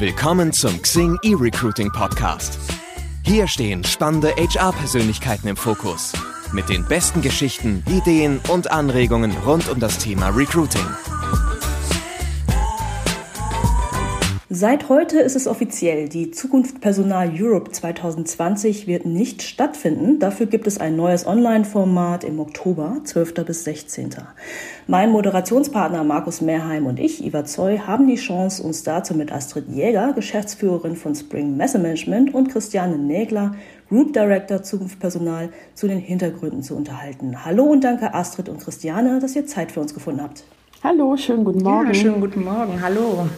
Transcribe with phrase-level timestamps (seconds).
[0.00, 2.58] Willkommen zum Xing eRecruiting Podcast.
[3.22, 6.14] Hier stehen spannende HR-Persönlichkeiten im Fokus.
[6.54, 10.86] Mit den besten Geschichten, Ideen und Anregungen rund um das Thema Recruiting.
[14.52, 20.18] Seit heute ist es offiziell, die Zukunft Personal Europe 2020 wird nicht stattfinden.
[20.18, 23.34] Dafür gibt es ein neues Online-Format im Oktober, 12.
[23.46, 24.10] bis 16.
[24.88, 29.68] Mein Moderationspartner Markus Mehrheim und ich, Iva Zoy, haben die Chance, uns dazu mit Astrid
[29.68, 33.54] Jäger, Geschäftsführerin von Spring Messemanagement und Christiane Nägler,
[33.88, 37.44] Group Director Zukunft Personal, zu den Hintergründen zu unterhalten.
[37.44, 40.42] Hallo und danke Astrid und Christiane, dass ihr Zeit für uns gefunden habt.
[40.82, 41.86] Hallo, schönen guten Morgen.
[41.86, 42.82] Ja, schönen guten Morgen.
[42.82, 43.28] Hallo.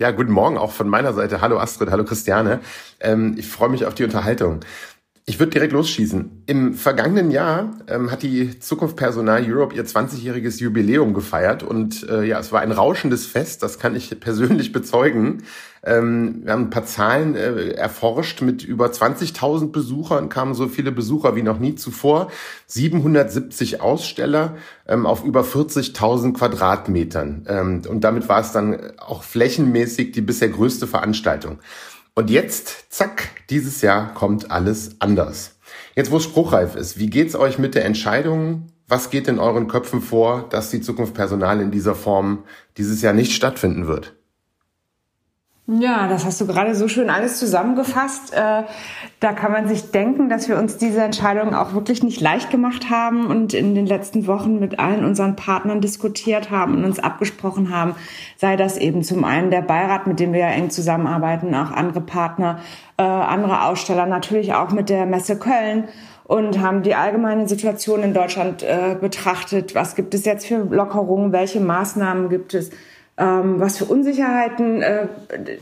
[0.00, 1.42] Ja, guten Morgen auch von meiner Seite.
[1.42, 2.60] Hallo Astrid, hallo Christiane.
[3.00, 4.60] Ähm, ich freue mich auf die Unterhaltung.
[5.26, 6.42] Ich würde direkt losschießen.
[6.46, 12.24] Im vergangenen Jahr ähm, hat die Zukunft Personal Europe ihr 20-jähriges Jubiläum gefeiert und äh,
[12.24, 15.44] ja, es war ein rauschendes Fest, das kann ich persönlich bezeugen.
[15.82, 18.42] Ähm, wir haben ein paar Zahlen äh, erforscht.
[18.42, 22.30] Mit über 20.000 Besuchern kamen so viele Besucher wie noch nie zuvor.
[22.66, 24.56] 770 Aussteller
[24.86, 27.46] ähm, auf über 40.000 Quadratmetern.
[27.48, 31.60] Ähm, und damit war es dann auch flächenmäßig die bisher größte Veranstaltung.
[32.20, 35.56] Und jetzt, zack, dieses Jahr kommt alles anders.
[35.96, 38.66] Jetzt, wo es spruchreif ist, wie geht's euch mit der Entscheidung?
[38.86, 42.44] Was geht in euren Köpfen vor, dass die Zukunft Personal in dieser Form
[42.76, 44.19] dieses Jahr nicht stattfinden wird?
[45.78, 48.34] Ja, das hast du gerade so schön alles zusammengefasst.
[48.34, 48.64] Äh,
[49.20, 52.90] da kann man sich denken, dass wir uns diese Entscheidung auch wirklich nicht leicht gemacht
[52.90, 57.72] haben und in den letzten Wochen mit allen unseren Partnern diskutiert haben und uns abgesprochen
[57.72, 57.94] haben,
[58.36, 62.00] sei das eben zum einen der Beirat, mit dem wir ja eng zusammenarbeiten, auch andere
[62.00, 62.58] Partner,
[62.96, 65.84] äh, andere Aussteller, natürlich auch mit der Messe Köln
[66.24, 69.76] und haben die allgemeine Situation in Deutschland äh, betrachtet.
[69.76, 71.30] Was gibt es jetzt für Lockerungen?
[71.30, 72.70] Welche Maßnahmen gibt es?
[73.20, 75.06] Ähm, was für Unsicherheiten äh,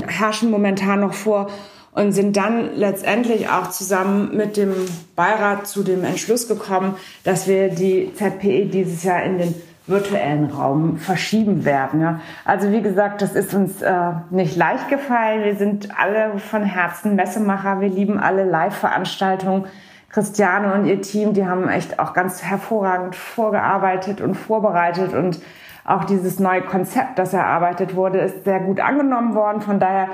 [0.07, 1.49] herrschen momentan noch vor
[1.93, 4.73] und sind dann letztendlich auch zusammen mit dem
[5.17, 9.55] Beirat zu dem Entschluss gekommen, dass wir die ZPE dieses Jahr in den
[9.89, 12.01] virtuellen Raum verschieben werden.
[12.01, 12.21] Ja.
[12.45, 15.43] Also wie gesagt, das ist uns äh, nicht leicht gefallen.
[15.45, 17.81] Wir sind alle von Herzen Messemacher.
[17.81, 19.65] Wir lieben alle Live-Veranstaltungen.
[20.11, 25.41] Christiane und ihr Team, die haben echt auch ganz hervorragend vorgearbeitet und vorbereitet und
[25.89, 29.63] auch dieses neue Konzept, das erarbeitet wurde, ist sehr gut angenommen worden.
[29.63, 30.09] Von daher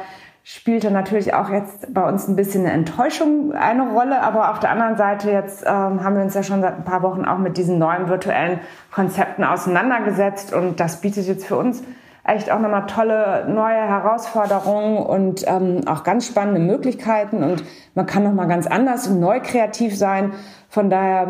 [0.45, 4.23] spielte natürlich auch jetzt bei uns ein bisschen eine Enttäuschung eine Rolle.
[4.23, 7.03] Aber auf der anderen Seite jetzt ähm, haben wir uns ja schon seit ein paar
[7.03, 8.61] Wochen auch mit diesen neuen virtuellen
[8.93, 10.53] Konzepten auseinandergesetzt.
[10.53, 11.83] Und das bietet jetzt für uns
[12.23, 17.43] echt auch nochmal tolle neue Herausforderungen und ähm, auch ganz spannende Möglichkeiten.
[17.43, 17.65] Und
[17.95, 20.33] man kann nochmal ganz anders und neu kreativ sein.
[20.69, 21.27] Von daher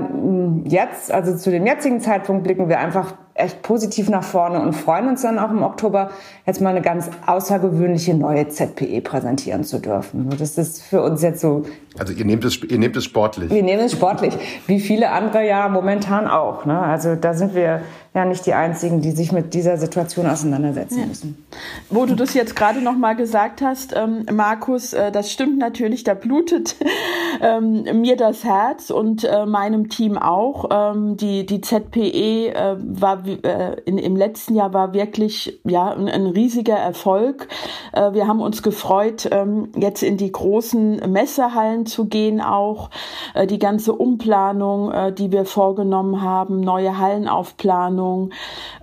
[0.65, 5.09] jetzt, also zu dem jetzigen Zeitpunkt blicken wir einfach echt positiv nach vorne und freuen
[5.09, 6.11] uns dann auch im Oktober
[6.47, 10.31] jetzt mal eine ganz außergewöhnliche neue ZPE präsentieren zu dürfen.
[10.39, 11.65] Das ist für uns jetzt so.
[11.99, 13.51] Also ihr nehmt es, ihr nehmt es sportlich.
[13.51, 14.35] Wir nehmen es sportlich,
[14.69, 16.65] wie viele andere ja momentan auch.
[16.65, 16.79] Ne?
[16.79, 17.83] Also da sind wir
[18.15, 21.07] ja nicht die einzigen, die sich mit dieser Situation auseinandersetzen ja.
[21.07, 21.45] müssen.
[21.91, 26.05] Wo du das jetzt gerade noch mal gesagt hast, ähm, Markus, äh, das stimmt natürlich.
[26.05, 26.77] Da blutet
[27.43, 30.69] ähm, mir das Herz und äh, meinem Team auch.
[30.71, 36.09] Ähm, die die ZPE äh, war äh, in, im letzten Jahr war wirklich ja ein,
[36.09, 37.49] ein riesiger Erfolg.
[37.93, 42.91] Äh, wir haben uns gefreut, ähm, jetzt in die großen Messehallen zu gehen, auch
[43.35, 48.31] äh, die ganze Umplanung, äh, die wir vorgenommen haben, neue Hallenaufplanung,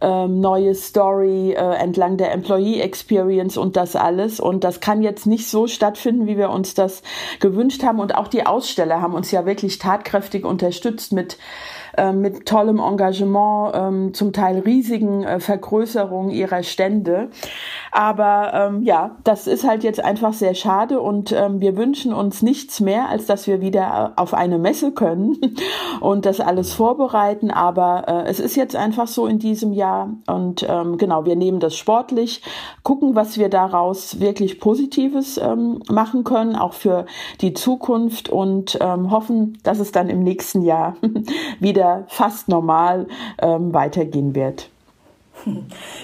[0.02, 4.40] ähm, neue Story äh, entlang der Employee Experience und das alles.
[4.40, 7.04] Und das kann jetzt nicht so stattfinden, wie wir uns das
[7.40, 8.00] gewünscht haben.
[8.00, 11.38] Und auch die Aussteller haben uns ja wirklich tatkräftig unterstützt mit
[11.98, 17.30] äh, mit tollem Engagement, ähm, zum Teil riesigen äh, Vergrößerungen ihrer Stände.
[17.92, 22.42] Aber ähm, ja, das ist halt jetzt einfach sehr schade und ähm, wir wünschen uns
[22.42, 25.38] nichts mehr, als dass wir wieder auf eine Messe können
[26.00, 27.52] und das alles vorbereiten.
[27.52, 31.60] Aber äh, es ist jetzt einfach so in diesem Jahr und ähm, genau, wir nehmen
[31.60, 32.42] das sportlich,
[32.84, 37.06] gucken, was wir daraus wirklich Positives ähm, machen können, auch für
[37.42, 40.96] die Zukunft und ähm, hoffen, dass es dann im nächsten Jahr
[41.60, 43.08] wieder fast normal
[43.42, 44.70] ähm, weitergehen wird.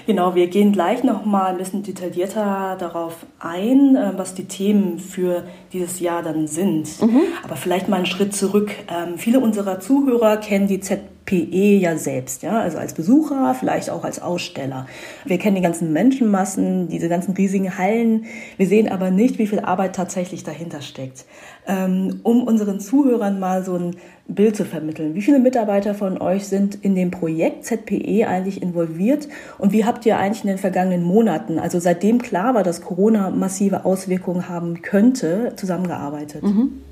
[0.06, 4.98] Genau, wir gehen gleich noch mal ein bisschen detaillierter darauf ein, äh, was die Themen
[4.98, 7.00] für dieses Jahr dann sind.
[7.02, 7.20] Mhm.
[7.44, 8.70] Aber vielleicht mal einen Schritt zurück.
[8.88, 13.90] Ähm, viele unserer Zuhörer kennen die ZP ZPE ja selbst, ja, also als Besucher, vielleicht
[13.90, 14.86] auch als Aussteller.
[15.24, 18.24] Wir kennen die ganzen Menschenmassen, diese ganzen riesigen Hallen.
[18.56, 21.26] Wir sehen aber nicht, wie viel Arbeit tatsächlich dahinter steckt.
[21.66, 23.96] Ähm, um unseren Zuhörern mal so ein
[24.26, 25.14] Bild zu vermitteln.
[25.14, 29.28] Wie viele Mitarbeiter von euch sind in dem Projekt ZPE eigentlich involviert
[29.58, 33.30] und wie habt ihr eigentlich in den vergangenen Monaten, also seitdem klar war, dass Corona
[33.30, 36.42] massive Auswirkungen haben könnte, zusammengearbeitet?
[36.42, 36.82] Mhm.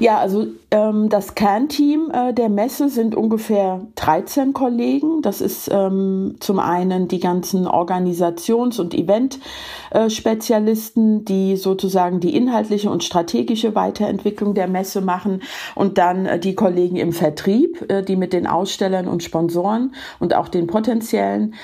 [0.00, 5.22] Ja, also ähm, das Kernteam äh, der Messe sind ungefähr 13 Kollegen.
[5.22, 12.90] Das ist ähm, zum einen die ganzen Organisations- und Event-Spezialisten, äh, die sozusagen die inhaltliche
[12.90, 15.42] und strategische Weiterentwicklung der Messe machen
[15.76, 20.34] und dann äh, die Kollegen im Vertrieb, äh, die mit den Ausstellern und Sponsoren und
[20.34, 21.54] auch den potenziellen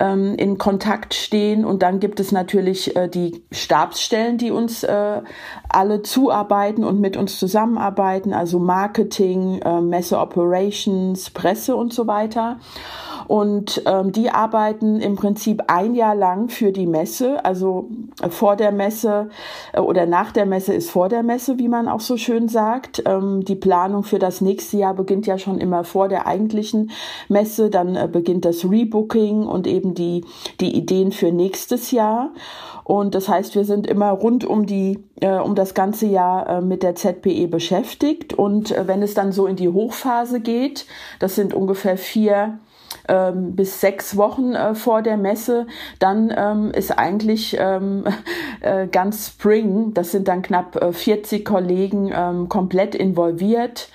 [0.00, 1.64] ähm, in Kontakt stehen.
[1.64, 5.22] Und dann gibt es natürlich äh, die Stabsstellen, die uns äh,
[5.68, 12.58] alle zuarbeiten und mit uns zusammenarbeiten, also Marketing, äh, Messe Operations, Presse und so weiter.
[13.28, 17.44] Und ähm, die arbeiten im Prinzip ein Jahr lang für die Messe.
[17.44, 17.88] Also
[18.22, 19.30] äh, vor der Messe
[19.72, 23.02] äh, oder nach der Messe ist vor der Messe, wie man auch so schön sagt.
[23.06, 26.90] Ähm, die Planung für das nächste Jahr beginnt ja schon immer vor der eigentlichen
[27.28, 27.70] Messe.
[27.70, 30.24] Dann äh, beginnt das Rebooking und eben die,
[30.60, 32.30] die Ideen für nächstes Jahr.
[32.86, 36.60] Und das heißt, wir sind immer rund um die, äh, um das ganze Jahr äh,
[36.60, 38.32] mit der ZPE beschäftigt.
[38.32, 40.86] Und äh, wenn es dann so in die Hochphase geht,
[41.18, 42.60] das sind ungefähr vier
[43.08, 45.66] ähm, bis sechs Wochen äh, vor der Messe,
[45.98, 48.04] dann ähm, ist eigentlich ähm,
[48.60, 53.88] äh, ganz Spring, das sind dann knapp äh, 40 Kollegen ähm, komplett involviert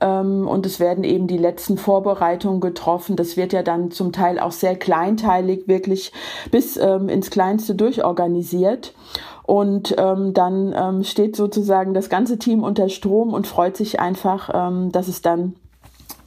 [0.00, 3.16] ähm, und es werden eben die letzten Vorbereitungen getroffen.
[3.16, 6.12] Das wird ja dann zum Teil auch sehr kleinteilig, wirklich
[6.50, 8.94] bis ähm, ins Kleinste durchorganisiert.
[9.42, 14.48] Und ähm, dann ähm, steht sozusagen das ganze Team unter Strom und freut sich einfach,
[14.90, 15.54] dass es dann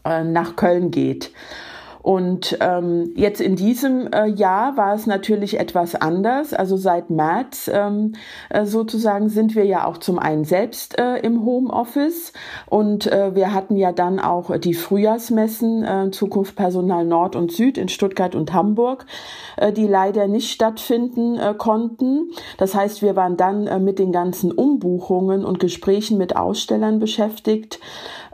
[0.07, 1.31] äh, nach Köln geht.
[2.07, 6.53] Und ähm, jetzt in diesem äh, Jahr war es natürlich etwas anders.
[6.53, 8.13] Also seit März ähm,
[8.49, 12.31] äh, sozusagen sind wir ja auch zum einen selbst äh, im Homeoffice
[12.65, 17.77] und äh, wir hatten ja dann auch die Frühjahrsmessen äh, Zukunft Personal Nord und Süd
[17.77, 19.05] in Stuttgart und Hamburg,
[19.57, 22.31] äh, die leider nicht stattfinden äh, konnten.
[22.57, 27.81] Das heißt, wir waren dann äh, mit den ganzen Umbuchungen und Gesprächen mit Ausstellern beschäftigt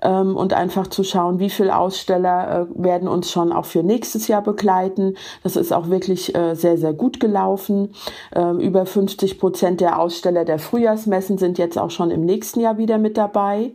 [0.03, 4.27] ähm, und einfach zu schauen, wie viele Aussteller äh, werden uns schon auch für nächstes
[4.27, 5.15] Jahr begleiten.
[5.41, 7.93] Das ist auch wirklich äh, sehr, sehr gut gelaufen.
[8.35, 12.77] Ähm, über 50 Prozent der Aussteller der Frühjahrsmessen sind jetzt auch schon im nächsten Jahr
[12.77, 13.71] wieder mit dabei.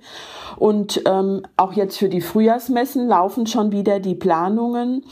[0.57, 5.05] Und ähm, auch jetzt für die Frühjahrsmessen laufen schon wieder die Planungen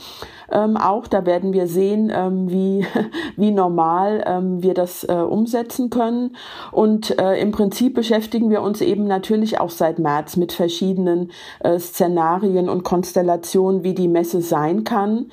[0.51, 1.07] ähm, auch.
[1.07, 2.85] Da werden wir sehen, ähm, wie,
[3.35, 6.35] wie normal ähm, wir das äh, umsetzen können.
[6.71, 11.79] Und äh, im Prinzip beschäftigen wir uns eben natürlich auch seit März mit verschiedenen äh,
[11.79, 15.31] Szenarien und Konstellationen, wie die Messe sein kann.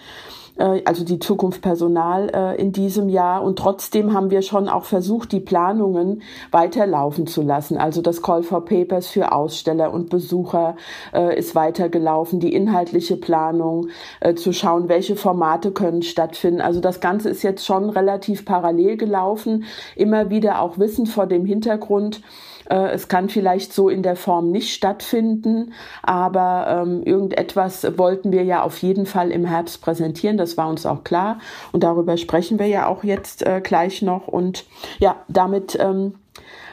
[0.57, 3.43] Äh, also die Zukunft Personal äh, in diesem Jahr.
[3.43, 7.77] Und trotzdem haben wir schon auch versucht, die Planungen weiterlaufen zu lassen.
[7.77, 10.77] Also das Call for Papers für Aussteller und Besucher
[11.13, 13.89] äh, ist weitergelaufen, die inhaltliche Planung,
[14.37, 16.61] zu schauen, welche Formate können stattfinden.
[16.61, 19.65] Also das Ganze ist jetzt schon relativ parallel gelaufen.
[19.97, 22.21] Immer wieder auch Wissen vor dem Hintergrund,
[22.67, 25.73] es kann vielleicht so in der Form nicht stattfinden,
[26.03, 30.37] aber ähm, irgendetwas wollten wir ja auf jeden Fall im Herbst präsentieren.
[30.37, 31.39] Das war uns auch klar.
[31.73, 34.29] Und darüber sprechen wir ja auch jetzt äh, gleich noch.
[34.29, 34.65] Und
[34.99, 36.15] ja, damit ähm,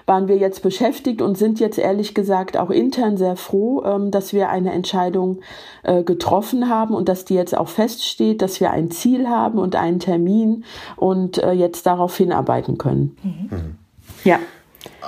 [0.06, 4.34] waren wir jetzt beschäftigt und sind jetzt ehrlich gesagt auch intern sehr froh, ähm, dass
[4.34, 5.40] wir eine Entscheidung
[5.84, 9.76] äh, getroffen haben und dass die jetzt auch feststeht, dass wir ein Ziel haben und
[9.76, 13.18] einen Termin und äh, jetzt darauf hinarbeiten können.
[13.24, 13.76] Mhm.
[14.24, 14.40] Ja.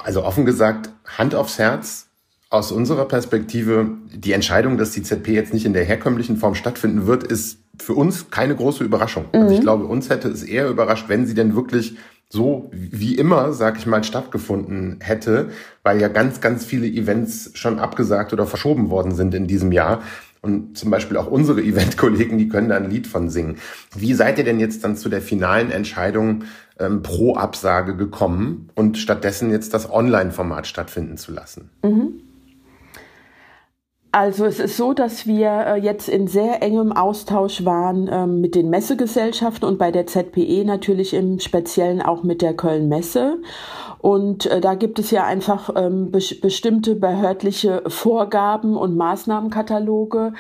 [0.04, 2.08] Also offen gesagt, Hand aufs Herz,
[2.50, 7.08] aus unserer Perspektive, die Entscheidung, dass die ZP jetzt nicht in der herkömmlichen Form stattfinden
[7.08, 9.26] wird, ist für uns keine große Überraschung.
[9.34, 9.40] Mhm.
[9.40, 9.64] Also ich mhm.
[9.64, 11.98] glaube, uns hätte es eher überrascht, wenn sie denn wirklich
[12.30, 15.50] so wie immer, sag ich mal, stattgefunden hätte,
[15.84, 20.02] weil ja ganz, ganz viele Events schon abgesagt oder verschoben worden sind in diesem Jahr.
[20.42, 23.58] Und zum Beispiel auch unsere Eventkollegen, die können da ein Lied von singen.
[23.96, 26.44] Wie seid ihr denn jetzt dann zu der finalen Entscheidung
[26.80, 31.70] ähm, pro Absage gekommen und stattdessen jetzt das Online-Format stattfinden zu lassen?
[31.84, 32.22] Mhm.
[34.16, 38.54] Also es ist so, dass wir äh, jetzt in sehr engem Austausch waren ähm, mit
[38.54, 43.40] den Messegesellschaften und bei der ZPE natürlich im Speziellen auch mit der Köln Messe.
[44.04, 50.34] Und äh, da gibt es ja einfach ähm, be bestimmte behördliche Vorgaben und Maßnahmenkataloge,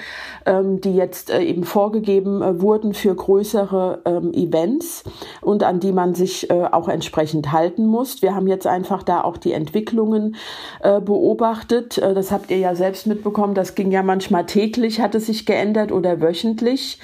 [0.45, 5.05] ähm, die jetzt äh, eben vorgegeben äh, wurden für größere ähm, Events
[5.39, 8.21] und an die man sich äh, auch entsprechend halten muss.
[8.21, 10.35] Wir haben jetzt einfach da auch die Entwicklungen
[10.81, 11.97] äh, beobachtet.
[11.97, 15.45] Äh, das habt ihr ja selbst mitbekommen das ging ja manchmal täglich, hat es sich
[15.45, 16.99] geändert oder wöchentlich,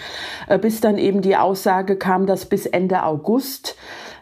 [0.47, 3.77] äh, bis dann eben die Aussage kam, dass bis Ende August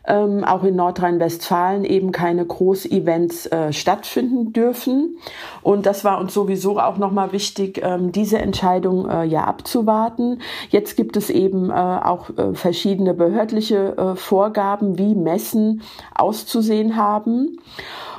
[0.07, 5.17] ähm, auch in Nordrhein-Westfalen eben keine Großevents äh, stattfinden dürfen.
[5.61, 10.39] Und das war uns sowieso auch nochmal wichtig, ähm, diese Entscheidung äh, ja abzuwarten.
[10.69, 15.81] Jetzt gibt es eben äh, auch äh, verschiedene behördliche äh, Vorgaben, wie Messen
[16.15, 17.59] auszusehen haben.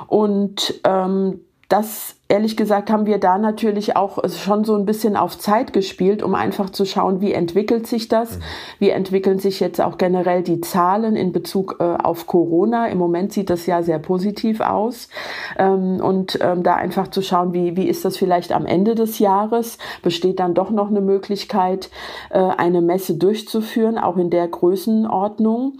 [0.07, 5.37] Und ähm, das ehrlich gesagt haben wir da natürlich auch schon so ein bisschen auf
[5.37, 8.41] Zeit gespielt, um einfach zu schauen, wie entwickelt sich das, mhm.
[8.79, 12.87] wie entwickeln sich jetzt auch generell die Zahlen in Bezug äh, auf Corona.
[12.87, 15.09] Im Moment sieht das ja sehr positiv aus
[15.57, 19.19] ähm, und ähm, da einfach zu schauen, wie wie ist das vielleicht am Ende des
[19.19, 21.91] Jahres, besteht dann doch noch eine Möglichkeit,
[22.31, 25.73] äh, eine Messe durchzuführen, auch in der Größenordnung.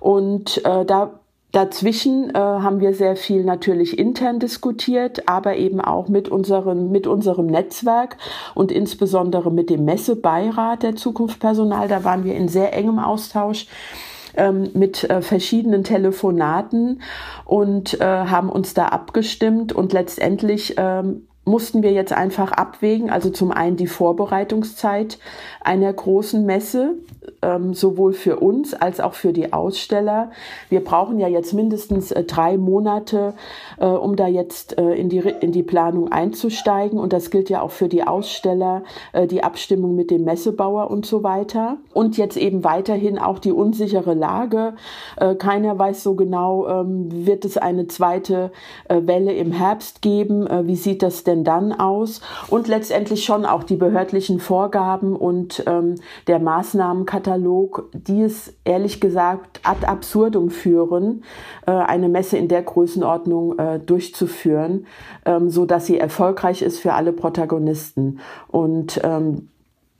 [0.00, 1.19] Und äh, da
[1.52, 7.06] Dazwischen äh, haben wir sehr viel natürlich intern diskutiert, aber eben auch mit unserem, mit
[7.06, 8.16] unserem Netzwerk
[8.54, 11.88] und insbesondere mit dem Messebeirat der Zukunft Personal.
[11.88, 13.66] Da waren wir in sehr engem Austausch
[14.36, 17.02] ähm, mit äh, verschiedenen Telefonaten
[17.44, 23.10] und äh, haben uns da abgestimmt und letztendlich ähm, mussten wir jetzt einfach abwägen.
[23.10, 25.18] Also zum einen die Vorbereitungszeit
[25.60, 26.94] einer großen Messe,
[27.42, 30.30] ähm, sowohl für uns als auch für die Aussteller.
[30.68, 33.34] Wir brauchen ja jetzt mindestens äh, drei Monate,
[33.78, 36.98] äh, um da jetzt äh, in, die, in die Planung einzusteigen.
[36.98, 41.06] Und das gilt ja auch für die Aussteller, äh, die Abstimmung mit dem Messebauer und
[41.06, 41.78] so weiter.
[41.92, 44.74] Und jetzt eben weiterhin auch die unsichere Lage.
[45.16, 48.52] Äh, keiner weiß so genau, ähm, wird es eine zweite
[48.88, 50.48] äh, Welle im Herbst geben?
[50.50, 52.20] wie sieht das denn dann aus?
[52.48, 59.00] Und letztendlich schon auch die behördlichen Vorgaben und ähm, der Maßnahmenkatalog Katalog, die es ehrlich
[59.00, 61.24] gesagt ad absurdum führen,
[61.66, 64.86] äh, eine Messe in der Größenordnung äh, durchzuführen,
[65.24, 68.20] ähm, so dass sie erfolgreich ist für alle Protagonisten.
[68.48, 69.48] Und ähm,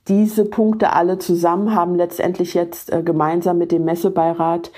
[0.07, 4.71] diese Punkte alle zusammen haben letztendlich jetzt äh, gemeinsam mit dem Messebeirat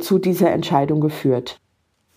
[0.00, 1.58] zu dieser Entscheidung geführt.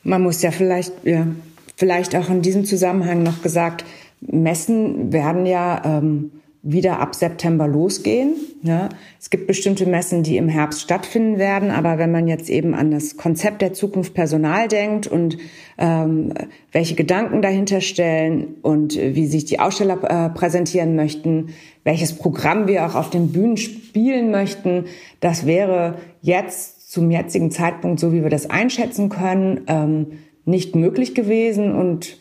[0.04, 1.28] Man muss ja vielleicht, ja,
[1.76, 3.86] vielleicht auch in diesem Zusammenhang noch gesagt,
[4.22, 6.32] Messen werden ja ähm,
[6.64, 8.36] wieder ab September losgehen.
[8.64, 12.74] Ja, es gibt bestimmte Messen, die im Herbst stattfinden werden, aber wenn man jetzt eben
[12.74, 15.38] an das Konzept der Zukunft Personal denkt und
[15.78, 16.34] ähm,
[16.72, 21.50] welche Gedanken dahinter stellen und wie sich die Aussteller äh, präsentieren möchten,
[21.84, 24.86] welches Programm wir auch auf den Bühnen spielen möchten,
[25.22, 30.08] das wäre jetzt zum jetzigen Zeitpunkt, so wie wir das einschätzen können, ähm,
[30.48, 31.74] nicht möglich gewesen.
[31.76, 32.18] Und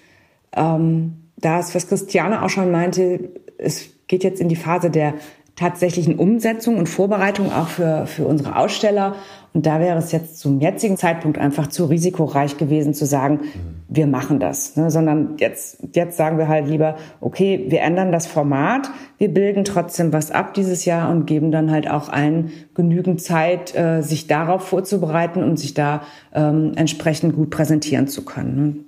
[0.55, 5.15] ähm, da ist, was Christiane auch schon meinte, es geht jetzt in die Phase der
[5.57, 9.15] tatsächlichen Umsetzung und Vorbereitung auch für, für unsere Aussteller.
[9.55, 13.41] Und da wäre es jetzt zum jetzigen Zeitpunkt einfach zu risikoreich gewesen zu sagen,
[13.89, 14.91] wir machen das, ne?
[14.91, 20.13] sondern jetzt, jetzt sagen wir halt lieber, okay, wir ändern das Format, wir bilden trotzdem
[20.13, 24.63] was ab dieses Jahr und geben dann halt auch allen genügend Zeit, äh, sich darauf
[24.63, 26.03] vorzubereiten und sich da
[26.35, 28.85] ähm, entsprechend gut präsentieren zu können.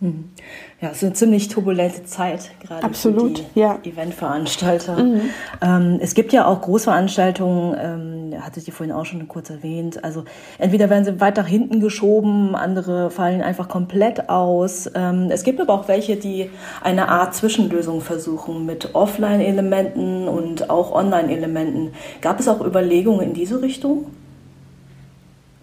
[0.00, 0.08] Ne?
[0.08, 0.24] Mhm.
[0.78, 3.78] Ja, es ist eine ziemlich turbulente Zeit, gerade Absolut, für die ja.
[3.82, 5.02] Eventveranstalter.
[5.02, 5.20] Mhm.
[5.62, 10.04] Ähm, es gibt ja auch Großveranstaltungen, ähm, hatte ich vorhin auch schon kurz erwähnt.
[10.04, 10.24] Also
[10.58, 14.90] entweder werden sie weiter hinten geschoben, andere fallen einfach komplett aus.
[14.94, 16.50] Ähm, es gibt aber auch welche, die
[16.82, 21.92] eine Art Zwischenlösung versuchen mit Offline-Elementen und auch Online-Elementen.
[22.20, 24.08] Gab es auch Überlegungen in diese Richtung?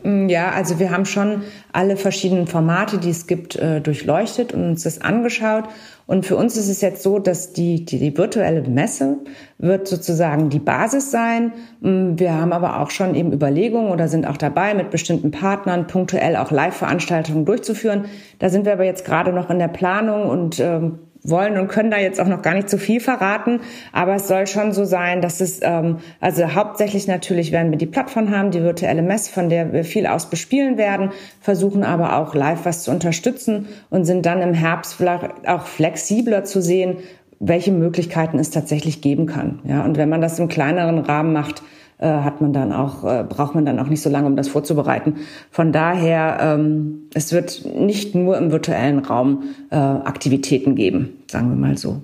[0.03, 4.63] Mm, ja, also wir haben schon alle verschiedenen Formate, die es gibt, äh, durchleuchtet und
[4.63, 5.65] uns das angeschaut.
[6.05, 9.17] Und für uns ist es jetzt so, dass die, die, die virtuelle Messe
[9.57, 11.53] wird sozusagen die Basis sein.
[11.81, 15.87] Mm, wir haben aber auch schon eben Überlegungen oder sind auch dabei, mit bestimmten Partnern
[15.87, 18.05] punktuell auch Live-Veranstaltungen durchzuführen.
[18.39, 21.91] Da sind wir aber jetzt gerade noch in der Planung und ähm, wollen und können
[21.91, 23.61] da jetzt auch noch gar nicht zu viel verraten,
[23.91, 27.85] aber es soll schon so sein, dass es, ähm, also hauptsächlich natürlich werden wir die
[27.85, 31.11] Plattform haben, die virtuelle Mess, von der wir viel aus bespielen werden,
[31.41, 36.43] versuchen aber auch live was zu unterstützen und sind dann im Herbst vielleicht auch flexibler
[36.43, 36.97] zu sehen,
[37.39, 39.59] welche Möglichkeiten es tatsächlich geben kann.
[39.65, 41.61] Ja, und wenn man das im kleineren Rahmen macht,
[41.97, 44.47] äh, hat man dann auch, äh, braucht man dann auch nicht so lange, um das
[44.47, 45.17] vorzubereiten.
[45.51, 51.55] Von daher, ähm, es wird nicht nur im virtuellen Raum äh, Aktivitäten geben, sagen wir
[51.55, 52.01] mal so.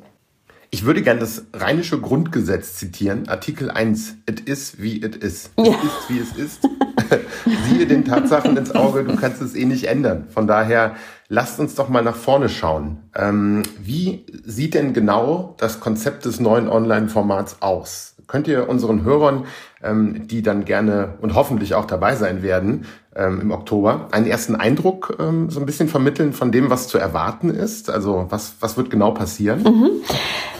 [0.72, 4.17] Ich würde gerne das rheinische Grundgesetz zitieren, Artikel 1.
[4.27, 5.24] Es ist, wie ist.
[5.24, 5.74] Es ja.
[5.74, 6.69] ist, wie es ist.
[7.67, 10.25] Siehe den Tatsachen ins Auge, du kannst es eh nicht ändern.
[10.29, 10.96] Von daher,
[11.27, 12.98] lasst uns doch mal nach vorne schauen.
[13.15, 18.15] Ähm, wie sieht denn genau das Konzept des neuen Online-Formats aus?
[18.29, 19.45] Könnt ihr unseren Hörern,
[19.83, 24.55] ähm, die dann gerne und hoffentlich auch dabei sein werden ähm, im Oktober, einen ersten
[24.55, 27.89] Eindruck ähm, so ein bisschen vermitteln von dem, was zu erwarten ist?
[27.89, 29.63] Also was, was wird genau passieren?
[29.63, 29.89] Mhm.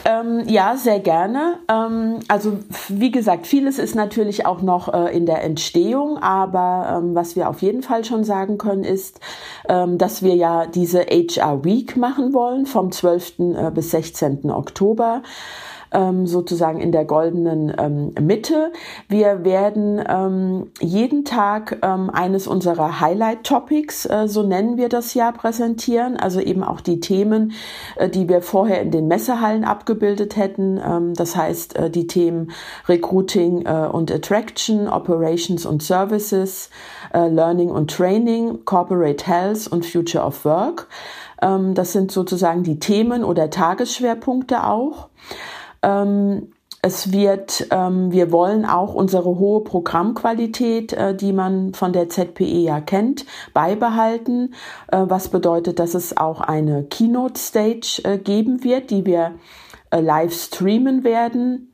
[0.04, 1.58] Ähm, ja, sehr gerne.
[1.68, 2.58] Ähm, also
[2.88, 7.48] wie gesagt, vieles ist natürlich auch noch äh, in der Entstehung, aber ähm, was wir
[7.48, 9.20] auf jeden Fall schon sagen können, ist,
[9.68, 13.38] ähm, dass wir ja diese HR Week machen wollen vom 12.
[13.38, 14.50] Äh, bis 16.
[14.50, 15.22] Oktober
[15.92, 18.72] ähm, sozusagen in der goldenen ähm, Mitte.
[19.08, 25.32] Wir werden ähm, jeden Tag ähm, eines unserer Highlight-Topics, äh, so nennen wir das ja,
[25.32, 26.16] präsentieren.
[26.16, 27.52] Also eben auch die Themen,
[27.96, 30.80] äh, die wir vorher in den Messehallen abgebildet hätten.
[30.84, 32.52] Ähm, das heißt, äh, die Themen
[32.88, 36.70] Recruiting äh, und Attraction, Operations und Services,
[37.12, 40.88] äh, Learning und Training, Corporate Health und Future of Work.
[41.42, 45.08] Ähm, das sind sozusagen die Themen oder Tagesschwerpunkte auch.
[45.82, 52.08] Ähm, es wird, ähm, wir wollen auch unsere hohe Programmqualität, äh, die man von der
[52.08, 54.54] ZPE ja kennt, beibehalten.
[54.90, 59.32] Äh, was bedeutet, dass es auch eine Keynote Stage äh, geben wird, die wir
[59.90, 61.66] äh, live streamen werden.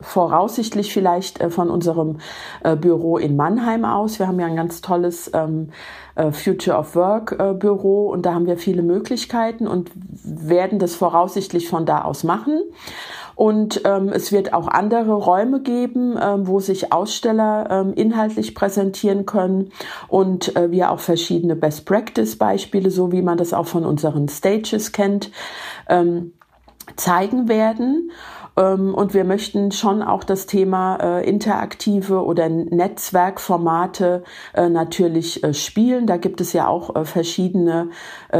[0.00, 2.18] Voraussichtlich vielleicht äh, von unserem
[2.62, 4.20] äh, Büro in Mannheim aus.
[4.20, 5.70] Wir haben ja ein ganz tolles ähm,
[6.32, 11.86] Future of Work Büro und da haben wir viele Möglichkeiten und werden das voraussichtlich von
[11.86, 12.60] da aus machen.
[13.34, 19.26] Und ähm, es wird auch andere Räume geben, ähm, wo sich Aussteller ähm, inhaltlich präsentieren
[19.26, 19.70] können
[20.08, 24.28] und äh, wir auch verschiedene Best Practice Beispiele, so wie man das auch von unseren
[24.28, 25.30] Stages kennt,
[25.88, 26.32] ähm,
[26.96, 28.10] zeigen werden.
[28.56, 34.22] Ähm, und wir möchten schon auch das Thema äh, interaktive oder Netzwerkformate
[34.54, 36.06] äh, natürlich äh, spielen.
[36.06, 37.88] Da gibt es ja auch verschiedene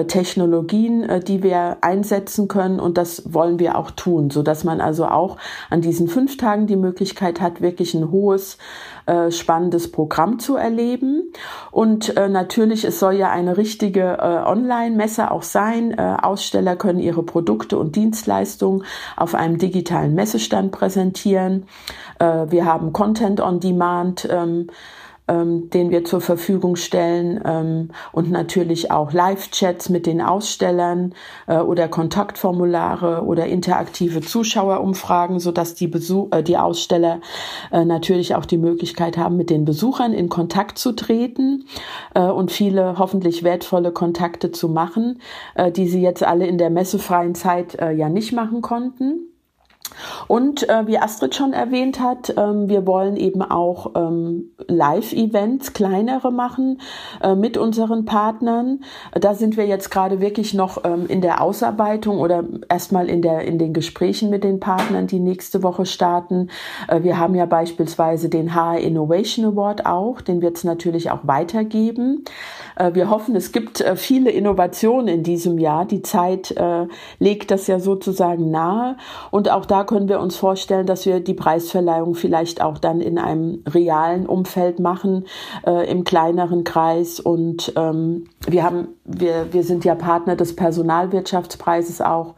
[0.09, 2.81] Technologien, die wir einsetzen können.
[2.81, 5.37] Und das wollen wir auch tun, so dass man also auch
[5.71, 8.59] an diesen fünf Tagen die Möglichkeit hat, wirklich ein hohes
[9.13, 11.33] äh, spannendes Programm zu erleben.
[11.71, 15.93] Und äh, natürlich, es soll ja eine richtige äh, Online-Messe auch sein.
[15.93, 18.85] Äh, Aussteller können ihre Produkte und Dienstleistungen
[19.17, 21.67] auf einem digitalen Messestand präsentieren.
[22.21, 24.27] Äh, wir haben Content on Demand.
[24.31, 24.69] Ähm,
[25.29, 31.15] ähm, den wir zur Verfügung stellen ähm, und natürlich auch Live-Chats mit den Ausstellern
[31.47, 37.21] äh, oder Kontaktformulare oder interaktive Zuschauerumfragen, so dass die, Besuch äh, die Aussteller
[37.71, 41.65] äh, natürlich auch die Möglichkeit haben, mit den Besuchern in Kontakt zu treten
[42.15, 45.21] äh, und viele hoffentlich wertvolle Kontakte zu machen,
[45.55, 49.32] äh, die sie jetzt alle in der messefreien Zeit äh, ja nicht machen konnten.
[50.29, 56.33] Und äh, wie Astrid schon erwähnt hat, ähm, wir wollen eben auch ähm, Live-Events, kleinere
[56.33, 56.81] machen
[57.23, 58.81] äh, mit unseren Partnern.
[59.13, 63.59] Da sind wir jetzt gerade wirklich noch ähm, in der Ausarbeitung oder erstmal in, in
[63.59, 66.49] den Gesprächen mit den Partnern, die nächste Woche starten.
[66.89, 71.21] Äh, wir haben ja beispielsweise den HR Innovation Award auch, den wird es natürlich auch
[71.23, 72.25] weitergeben.
[72.77, 75.85] Äh, wir hoffen, es gibt äh, viele Innovationen in diesem Jahr.
[75.85, 76.87] Die Zeit äh,
[77.19, 78.97] legt das ja sozusagen nahe.
[79.31, 83.19] Und auch da können wir uns vorstellen, dass wir die Preisverleihung vielleicht auch dann in
[83.19, 85.27] einem realen Umfeld machen,
[85.67, 87.21] äh, im kleineren Kreis.
[87.21, 92.35] Und ähm, wir haben, wir, wir sind ja Partner des Personalwirtschaftspreises auch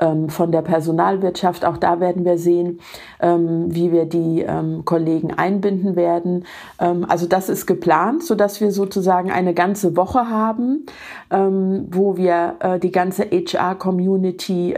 [0.00, 1.64] ähm, von der Personalwirtschaft.
[1.64, 2.80] Auch da werden wir sehen,
[3.20, 6.44] ähm, wie wir die ähm, Kollegen einbinden werden.
[6.78, 10.86] Also das ist geplant, so dass wir sozusagen eine ganze Woche haben,
[11.30, 14.74] wo wir äh, die ganze HR-Community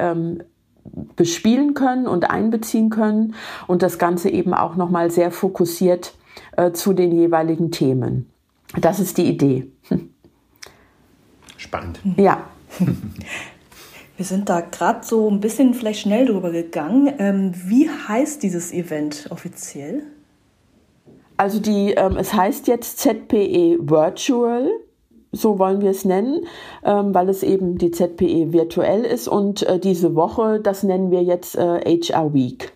[1.16, 3.34] bespielen können und einbeziehen können
[3.66, 6.14] und das Ganze eben auch nochmal sehr fokussiert
[6.56, 8.30] äh, zu den jeweiligen Themen.
[8.80, 9.70] Das ist die Idee.
[11.56, 12.00] Spannend.
[12.16, 12.44] Ja.
[14.16, 17.12] Wir sind da gerade so ein bisschen vielleicht schnell drüber gegangen.
[17.18, 20.04] Ähm, wie heißt dieses Event offiziell?
[21.36, 24.70] Also die, ähm, es heißt jetzt ZPE Virtual,
[25.34, 26.46] so wollen wir es nennen,
[26.84, 31.22] ähm, weil es eben die ZPE virtuell ist und äh, diese Woche, das nennen wir
[31.22, 32.73] jetzt äh, HR Week.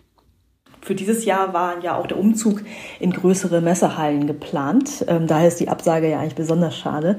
[0.81, 2.63] Für dieses Jahr war ja auch der Umzug
[3.01, 5.05] in größere Messehallen geplant.
[5.09, 7.19] Ähm, daher ist die Absage ja eigentlich besonders schade.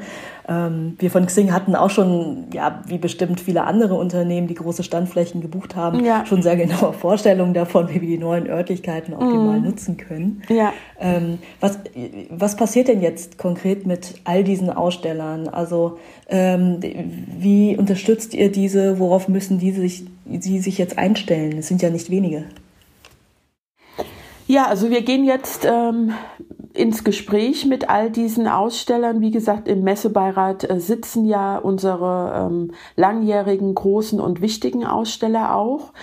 [0.50, 4.84] Ähm, wir von Xing hatten auch schon, ja, wie bestimmt viele andere Unternehmen, die große
[4.84, 6.26] Standflächen gebucht haben, ja.
[6.26, 9.64] schon sehr genaue Vorstellungen davon, wie wir die neuen Örtlichkeiten optimal mm.
[9.64, 10.42] nutzen können.
[10.50, 10.74] Ja.
[11.00, 11.78] Ähm, was,
[12.32, 15.48] was passiert denn jetzt konkret mit all diesen Ausstellern?
[15.48, 16.80] Also ähm,
[17.38, 18.98] wie unterstützt ihr diese?
[18.98, 21.60] Worauf müssen die sich, die sich jetzt einstellen?
[21.60, 22.46] Es sind ja nicht wenige.
[24.52, 26.12] Ja, also wir gehen jetzt ähm,
[26.74, 29.22] ins Gespräch mit all diesen Ausstellern.
[29.22, 35.94] Wie gesagt, im Messebeirat äh, sitzen ja unsere ähm, langjährigen großen und wichtigen Aussteller auch.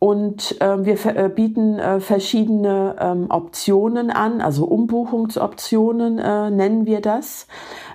[0.00, 7.00] Und äh, wir äh, bieten äh, verschiedene ähm, Optionen an, also Umbuchungsoptionen äh, nennen wir
[7.00, 7.46] das,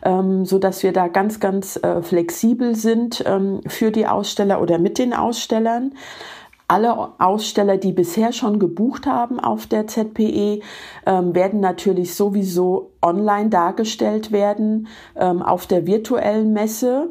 [0.02, 4.80] ähm, so dass wir da ganz, ganz äh, flexibel sind ähm, für die Aussteller oder
[4.80, 5.94] mit den Ausstellern.
[6.70, 10.60] Alle Aussteller, die bisher schon gebucht haben auf der ZPE,
[11.08, 17.10] ähm, werden natürlich sowieso online dargestellt werden ähm, auf der virtuellen Messe.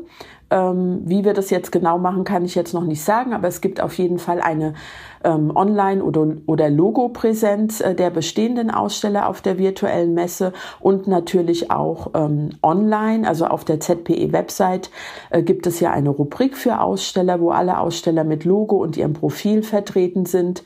[0.51, 3.61] Ähm, wie wir das jetzt genau machen, kann ich jetzt noch nicht sagen, aber es
[3.61, 4.73] gibt auf jeden Fall eine
[5.23, 11.71] ähm, Online- oder, oder Logo-Präsenz äh, der bestehenden Aussteller auf der virtuellen Messe und natürlich
[11.71, 14.91] auch ähm, online, also auf der ZPE-Website
[15.31, 19.13] äh, gibt es ja eine Rubrik für Aussteller, wo alle Aussteller mit Logo und ihrem
[19.13, 20.65] Profil vertreten sind.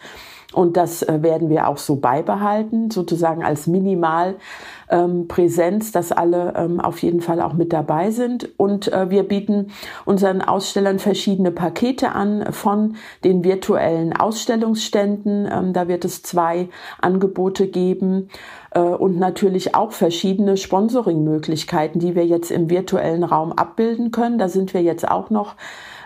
[0.53, 6.81] Und das äh, werden wir auch so beibehalten, sozusagen als Minimalpräsenz, ähm, dass alle ähm,
[6.81, 8.51] auf jeden Fall auch mit dabei sind.
[8.59, 9.69] Und äh, wir bieten
[10.05, 15.49] unseren Ausstellern verschiedene Pakete an von den virtuellen Ausstellungsständen.
[15.51, 16.69] Ähm, da wird es zwei
[17.01, 18.29] Angebote geben
[18.73, 24.39] äh, und natürlich auch verschiedene Sponsoring-Möglichkeiten, die wir jetzt im virtuellen Raum abbilden können.
[24.39, 25.55] Da sind wir jetzt auch noch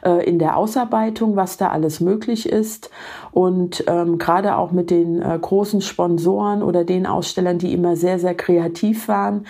[0.07, 2.90] äh, in der Ausarbeitung, was da alles möglich ist.
[3.33, 8.19] Und ähm, gerade auch mit den äh, großen Sponsoren oder den Ausstellern, die immer sehr,
[8.19, 9.47] sehr kreativ waren,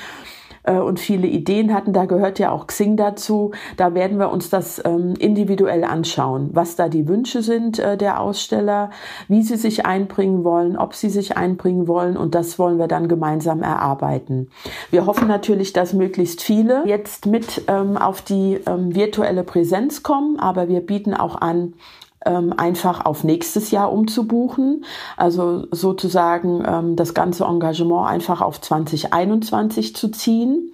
[0.73, 1.93] und viele Ideen hatten.
[1.93, 3.53] Da gehört ja auch Xing dazu.
[3.77, 8.21] Da werden wir uns das ähm, individuell anschauen, was da die Wünsche sind äh, der
[8.21, 8.91] Aussteller,
[9.29, 13.09] wie sie sich einbringen wollen, ob sie sich einbringen wollen und das wollen wir dann
[13.09, 14.49] gemeinsam erarbeiten.
[14.91, 20.39] Wir hoffen natürlich, dass möglichst viele jetzt mit ähm, auf die ähm, virtuelle Präsenz kommen,
[20.39, 21.75] aber wir bieten auch an,
[22.27, 24.85] ähm, einfach auf nächstes Jahr umzubuchen.
[25.17, 30.73] Also sozusagen ähm, das ganze Engagement einfach auf 2021 zu ziehen.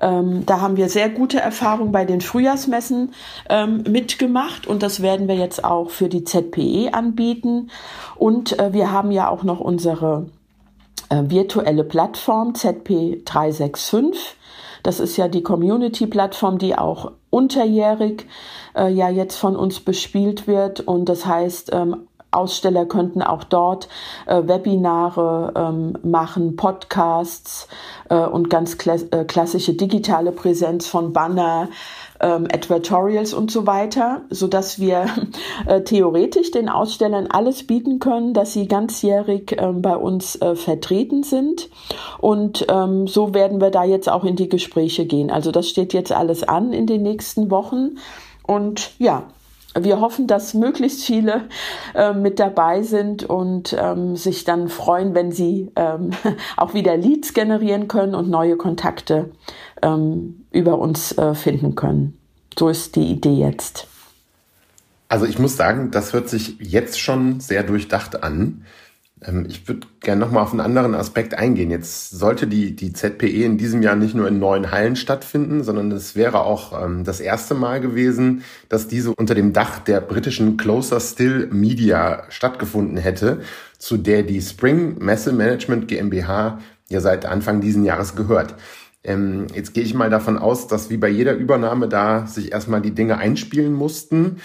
[0.00, 3.14] Ähm, da haben wir sehr gute Erfahrungen bei den Frühjahrsmessen
[3.48, 7.70] ähm, mitgemacht und das werden wir jetzt auch für die ZPE anbieten.
[8.16, 10.26] Und äh, wir haben ja auch noch unsere
[11.08, 14.34] äh, virtuelle Plattform ZP365.
[14.82, 18.26] Das ist ja die Community-Plattform, die auch unterjährig
[18.76, 20.80] äh, ja jetzt von uns bespielt wird.
[20.80, 23.88] Und das heißt, ähm, Aussteller könnten auch dort
[24.26, 27.68] äh, Webinare ähm, machen, Podcasts
[28.08, 31.68] äh, und ganz kla äh, klassische digitale Präsenz von Banner,
[32.22, 35.06] ähm, Advertorials und so weiter, so dass wir
[35.66, 41.22] äh, theoretisch den Ausstellern alles bieten können, dass sie ganzjährig äh, bei uns äh, vertreten
[41.22, 41.68] sind.
[42.18, 45.30] Und ähm, so werden wir da jetzt auch in die Gespräche gehen.
[45.30, 47.98] Also das steht jetzt alles an in den nächsten Wochen.
[48.46, 49.24] Und ja,
[49.78, 51.48] wir hoffen, dass möglichst viele
[51.94, 56.10] äh, mit dabei sind und ähm, sich dann freuen, wenn sie ähm,
[56.56, 59.30] auch wieder Leads generieren können und neue Kontakte
[59.82, 62.18] ähm, über uns äh, finden können.
[62.58, 63.88] So ist die Idee jetzt.
[65.08, 68.64] Also ich muss sagen, das hört sich jetzt schon sehr durchdacht an.
[69.24, 71.70] Ähm, ich würde gerne nochmal auf einen anderen Aspekt eingehen.
[71.70, 75.90] Jetzt sollte die, die ZPE in diesem Jahr nicht nur in neuen Hallen stattfinden, sondern
[75.92, 80.56] es wäre auch ähm, das erste Mal gewesen, dass diese unter dem Dach der britischen
[80.56, 83.40] Closer Still Media stattgefunden hätte,
[83.78, 86.58] zu der die Spring Messe Management GmbH
[86.88, 88.54] ja seit Anfang diesen Jahres gehört.
[89.04, 92.80] Ähm, jetzt gehe ich mal davon aus, dass wie bei jeder Übernahme da sich erstmal
[92.80, 94.36] die Dinge einspielen mussten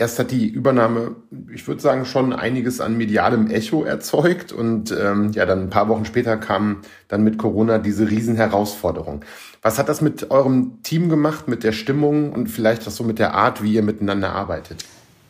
[0.00, 1.16] erst hat die Übernahme,
[1.52, 5.88] ich würde sagen, schon einiges an medialem Echo erzeugt und ähm, ja, dann ein paar
[5.88, 9.24] Wochen später kam dann mit Corona diese Riesenherausforderung.
[9.62, 13.18] Was hat das mit eurem Team gemacht, mit der Stimmung und vielleicht auch so mit
[13.18, 14.84] der Art, wie ihr miteinander arbeitet?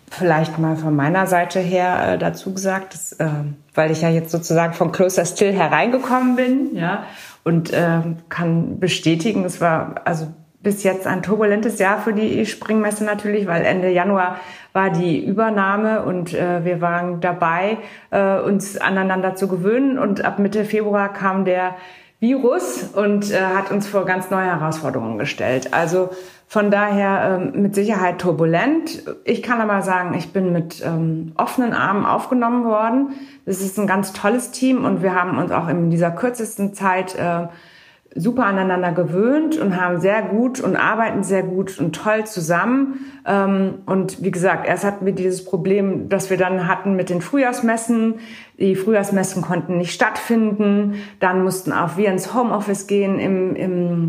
[0.08, 3.28] Vielleicht mal von meiner Seite her äh, dazu gesagt, dass, äh,
[3.74, 7.04] weil ich ja jetzt sozusagen von Closer Still hereingekommen bin, ja,
[7.42, 10.28] und äh, kann bestätigen, es war also
[10.62, 14.36] bis jetzt ein turbulentes Jahr für die Springmesse natürlich, weil Ende Januar
[14.72, 17.78] war die Übernahme und äh, wir waren dabei,
[18.10, 19.98] äh, uns aneinander zu gewöhnen.
[19.98, 21.76] Und ab Mitte Februar kam der
[22.20, 25.72] Virus und äh, hat uns vor ganz neue Herausforderungen gestellt.
[25.72, 26.10] Also
[26.46, 29.04] von daher ähm, mit Sicherheit turbulent.
[29.24, 33.12] Ich kann aber sagen, ich bin mit ähm, offenen Armen aufgenommen worden.
[33.46, 37.14] Das ist ein ganz tolles Team und wir haben uns auch in dieser kürzesten Zeit
[37.14, 37.46] äh,
[38.14, 43.06] super aneinander gewöhnt und haben sehr gut und arbeiten sehr gut und toll zusammen.
[43.24, 47.20] Ähm, und wie gesagt, erst hatten wir dieses Problem, das wir dann hatten mit den
[47.20, 48.14] Frühjahrsmessen.
[48.58, 50.94] Die Frühjahrsmessen konnten nicht stattfinden.
[51.20, 54.08] Dann mussten auch wir ins Homeoffice gehen im, im,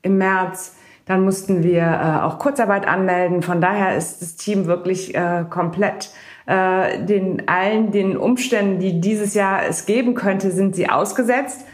[0.00, 0.76] im März.
[1.04, 3.42] Dann mussten wir äh, auch Kurzarbeit anmelden.
[3.42, 6.10] Von daher ist das Team wirklich äh, komplett
[6.46, 11.66] äh, den allen den Umständen, die dieses Jahr es geben könnte, sind sie ausgesetzt.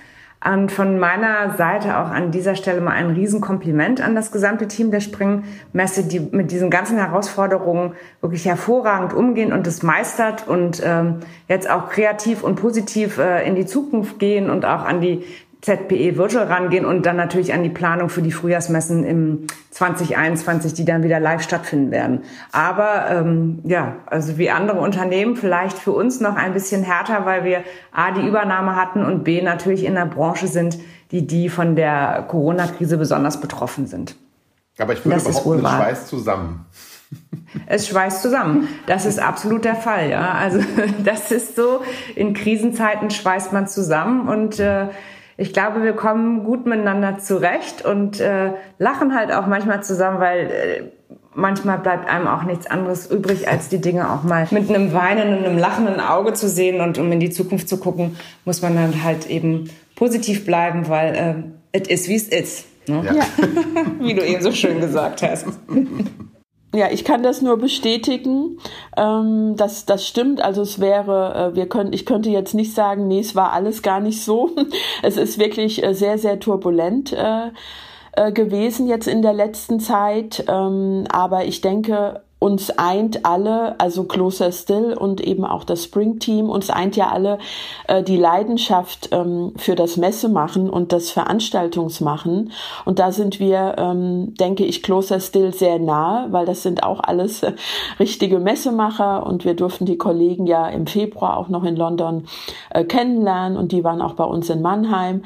[0.45, 4.91] Und von meiner Seite auch an dieser Stelle mal ein Riesenkompliment an das gesamte Team
[4.91, 11.21] der Springmesse, die mit diesen ganzen Herausforderungen wirklich hervorragend umgehen und es meistert und ähm,
[11.49, 15.25] jetzt auch kreativ und positiv äh, in die Zukunft gehen und auch an die
[15.63, 20.85] ZPE Virtual rangehen und dann natürlich an die Planung für die Frühjahrsmessen im 2021, die
[20.85, 22.23] dann wieder live stattfinden werden.
[22.53, 27.45] Aber ähm, ja, also wie andere Unternehmen vielleicht für uns noch ein bisschen härter, weil
[27.45, 30.79] wir A, die Übernahme hatten und B, natürlich in der Branche sind,
[31.11, 34.17] die die von der Corona-Krise besonders betroffen sind.
[34.79, 36.67] Aber ich würde das behaupten, es schweißt zusammen.
[37.67, 38.69] Es schweißt zusammen.
[38.87, 40.11] Das ist absolut der Fall.
[40.11, 40.61] Ja, also
[41.05, 41.83] das ist so.
[42.15, 44.89] In Krisenzeiten schweißt man zusammen und äh,
[45.37, 50.39] ich glaube, wir kommen gut miteinander zurecht und äh, lachen halt auch manchmal zusammen, weil
[50.47, 50.83] äh,
[51.35, 55.45] manchmal bleibt einem auch nichts anderes übrig, als die Dinge auch mal mit einem weinenden,
[55.45, 59.05] einem lachenden Auge zu sehen und um in die Zukunft zu gucken, muss man dann
[59.05, 62.67] halt eben positiv bleiben, weil es äh, ist, wie es ist.
[62.89, 63.03] Ne?
[63.05, 63.25] Ja.
[64.01, 65.47] wie du eben so schön gesagt hast.
[66.75, 68.59] Ja, ich kann das nur bestätigen.
[68.97, 70.41] Ähm, das, das stimmt.
[70.43, 73.83] Also es wäre, äh, wir können, ich könnte jetzt nicht sagen, nee, es war alles
[73.83, 74.51] gar nicht so.
[75.03, 77.13] es ist wirklich äh, sehr, sehr turbulent.
[77.13, 77.51] Äh,
[78.17, 80.45] äh, gewesen jetzt in der letzten Zeit.
[80.49, 86.21] Ähm, aber ich denke, uns eint alle, also Closer Still und eben auch das Spring
[86.21, 87.39] Team, uns eint ja alle
[87.89, 92.53] äh, die Leidenschaft ähm, für das Messemachen und das Veranstaltungsmachen.
[92.85, 97.01] Und da sind wir, ähm, denke ich, Closer Still sehr nahe, weil das sind auch
[97.01, 97.55] alles äh,
[97.99, 102.27] richtige Messemacher und wir durften die Kollegen ja im Februar auch noch in London
[102.71, 105.25] äh, kennenlernen und die waren auch bei uns in Mannheim.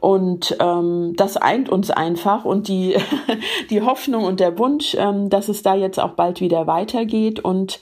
[0.00, 2.96] Und ähm, das eint uns einfach und die,
[3.70, 7.40] die Hoffnung und der Wunsch, ähm, dass es da jetzt auch bald wieder weitergeht.
[7.40, 7.80] Und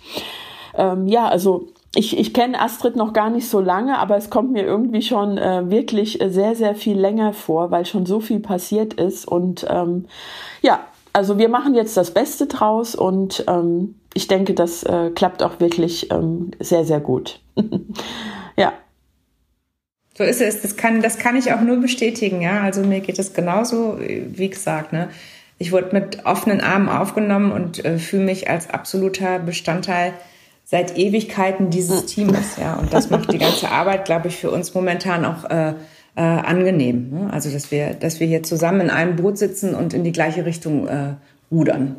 [0.74, 4.52] ähm, ja, also ich, ich kenne Astrid noch gar nicht so lange, aber es kommt
[4.52, 8.94] mir irgendwie schon äh, wirklich sehr, sehr viel länger vor, weil schon so viel passiert
[8.94, 9.26] ist.
[9.26, 10.06] Und ähm,
[10.62, 10.80] ja,
[11.12, 15.58] also wir machen jetzt das Beste draus und ähm, ich denke, das äh, klappt auch
[15.58, 17.40] wirklich ähm, sehr, sehr gut.
[18.56, 18.72] ja.
[20.16, 20.62] So ist es.
[20.62, 22.40] Das kann, das kann ich auch nur bestätigen.
[22.42, 24.92] Ja, also mir geht es genauso, wie gesagt.
[24.92, 25.08] Ne?
[25.60, 30.14] Ich wurde mit offenen Armen aufgenommen und äh, fühle mich als absoluter Bestandteil
[30.64, 32.56] seit Ewigkeiten dieses Teams.
[32.58, 35.74] Ja, und das macht die ganze Arbeit, glaube ich, für uns momentan auch äh,
[36.16, 37.10] äh, angenehm.
[37.10, 37.30] Ne?
[37.30, 40.46] Also, dass wir, dass wir hier zusammen in einem Boot sitzen und in die gleiche
[40.46, 41.16] Richtung äh,
[41.52, 41.96] rudern.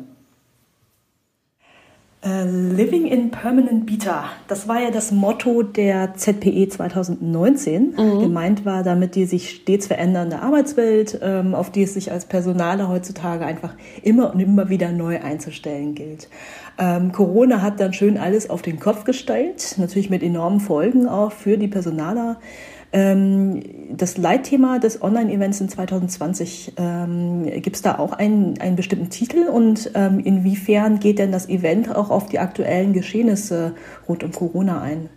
[2.24, 7.94] Uh, Living in Permanent Beta, das war ja das Motto der ZPE 2019.
[7.96, 8.20] Mhm.
[8.20, 12.88] Gemeint war damit die sich stets verändernde Arbeitswelt, ähm, auf die es sich als Personaler
[12.88, 16.28] heutzutage einfach immer und immer wieder neu einzustellen gilt.
[16.78, 21.32] Ähm, Corona hat dann schön alles auf den Kopf gestellt, natürlich mit enormen Folgen auch
[21.32, 22.38] für die Personaler.
[22.92, 29.08] Ähm, das Leitthema des Online-Events in 2020, ähm, gibt es da auch einen, einen bestimmten
[29.08, 33.74] Titel und ähm, inwiefern geht denn das Event auch auf die aktuellen Geschehnisse
[34.08, 35.08] rund um Corona ein?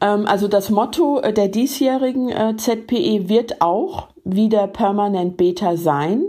[0.00, 6.24] Ähm, also das Motto äh, der diesjährigen äh, ZPE wird auch wieder permanent Beta sein.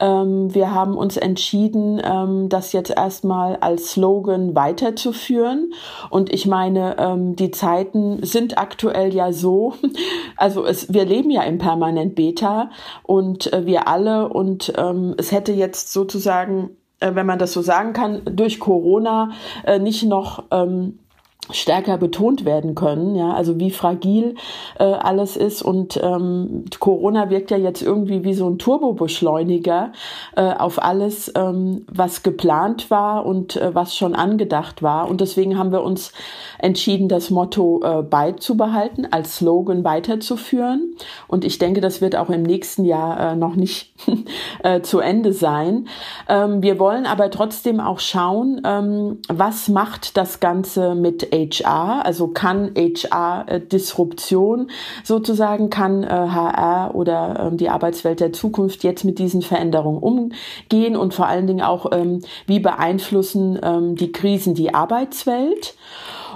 [0.00, 5.72] Ähm, wir haben uns entschieden, ähm, das jetzt erstmal als Slogan weiterzuführen.
[6.08, 9.74] Und ich meine, die Zeiten sind aktuell ja so,
[10.36, 12.70] also es, wir leben ja im permanent Beta
[13.02, 14.72] und äh, wir alle und
[15.16, 19.32] es hätte jetzt sozusagen wenn man das so sagen kann, durch Corona
[19.80, 20.44] nicht noch
[21.50, 24.36] stärker betont werden können, ja, also wie fragil
[24.78, 29.92] äh, alles ist und ähm, Corona wirkt ja jetzt irgendwie wie so ein Turbobeschleuniger
[30.36, 35.08] äh, auf alles, ähm, was geplant war und äh, was schon angedacht war.
[35.08, 36.12] Und deswegen haben wir uns
[36.58, 40.94] entschieden, das Motto äh, beizubehalten, als Slogan weiterzuführen.
[41.26, 43.94] Und ich denke, das wird auch im nächsten Jahr äh, noch nicht
[44.62, 45.88] äh, zu Ende sein.
[46.28, 52.28] Ähm, wir wollen aber trotzdem auch schauen, ähm, was macht das Ganze mit HR, also
[52.28, 54.70] kann HR äh, Disruption
[55.02, 60.96] sozusagen, kann äh, HR oder ähm, die Arbeitswelt der Zukunft jetzt mit diesen Veränderungen umgehen
[60.96, 65.74] und vor allen Dingen auch, ähm, wie beeinflussen ähm, die Krisen die Arbeitswelt.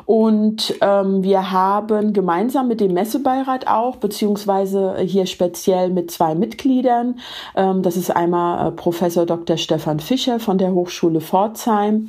[0.06, 7.18] Und ähm, wir haben gemeinsam mit dem Messebeirat auch, beziehungsweise hier speziell mit zwei Mitgliedern,
[7.56, 9.56] ähm, das ist einmal äh, Professor Dr.
[9.56, 12.06] Stefan Fischer von der Hochschule Pforzheim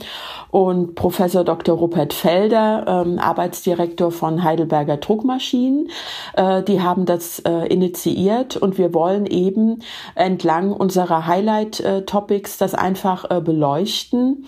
[0.51, 1.75] und Professor Dr.
[1.75, 5.89] Rupert Felder, ähm, Arbeitsdirektor von Heidelberger Druckmaschinen.
[6.35, 9.79] Äh, die haben das äh, initiiert und wir wollen eben
[10.13, 14.45] entlang unserer Highlight-Topics äh, das einfach äh, beleuchten,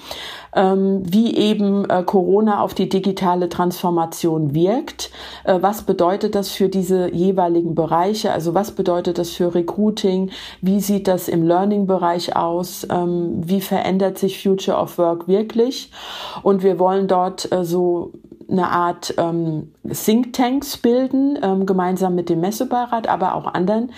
[0.53, 5.11] wie eben äh, Corona auf die digitale Transformation wirkt.
[5.43, 8.31] Äh, was bedeutet das für diese jeweiligen Bereiche?
[8.31, 10.31] Also was bedeutet das für Recruiting?
[10.61, 12.87] Wie sieht das im Learning-Bereich aus?
[12.89, 15.91] Ähm, wie verändert sich Future of Work wirklich?
[16.41, 18.13] Und wir wollen dort äh, so
[18.49, 23.91] eine Art ähm, Thinktanks bilden, ähm, gemeinsam mit dem Messebeirat, aber auch anderen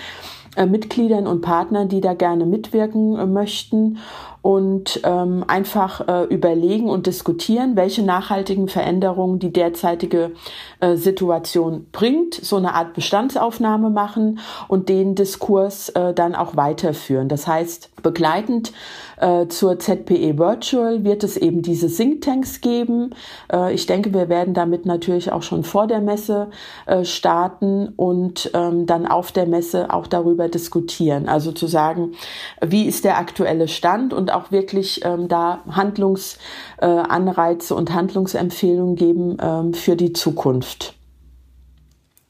[0.68, 4.00] Mitgliedern und Partnern, die da gerne mitwirken möchten
[4.42, 10.32] und ähm, einfach äh, überlegen und diskutieren, welche nachhaltigen Veränderungen die derzeitige
[10.80, 17.30] äh, Situation bringt, so eine Art Bestandsaufnahme machen und den Diskurs äh, dann auch weiterführen.
[17.30, 18.74] Das heißt, begleitend
[19.18, 23.12] äh, zur ZPE Virtual wird es eben diese Thinktanks geben.
[23.54, 26.50] Äh, ich denke, wir werden damit natürlich auch schon vor der Messe
[26.88, 31.30] äh, starten und ähm, dann auf der Messe auch darüber diskutieren.
[31.30, 32.14] Also zu sagen,
[32.66, 39.38] wie ist der aktuelle Stand und auch wirklich ähm, da Handlungsanreize äh, und Handlungsempfehlungen geben
[39.42, 40.96] ähm, für die Zukunft.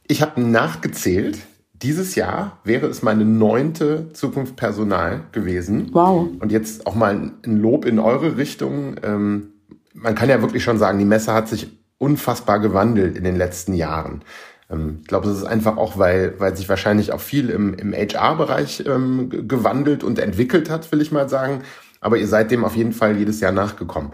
[0.08, 1.40] Ich habe nachgezählt.
[1.74, 5.90] Dieses Jahr wäre es meine neunte Zukunft Personal gewesen.
[5.94, 6.28] Wow.
[6.40, 8.98] Und jetzt auch mal ein Lob in eure Richtung.
[9.02, 9.54] Ähm,
[9.94, 13.74] man kann ja wirklich schon sagen, die Messe hat sich unfassbar gewandelt in den letzten
[13.74, 14.22] Jahren.
[14.70, 17.94] Ähm, ich glaube, das ist einfach auch, weil, weil sich wahrscheinlich auch viel im, im
[17.94, 21.62] HR-Bereich ähm, gewandelt und entwickelt hat, will ich mal sagen
[22.02, 24.12] aber ihr seid dem auf jeden Fall jedes Jahr nachgekommen.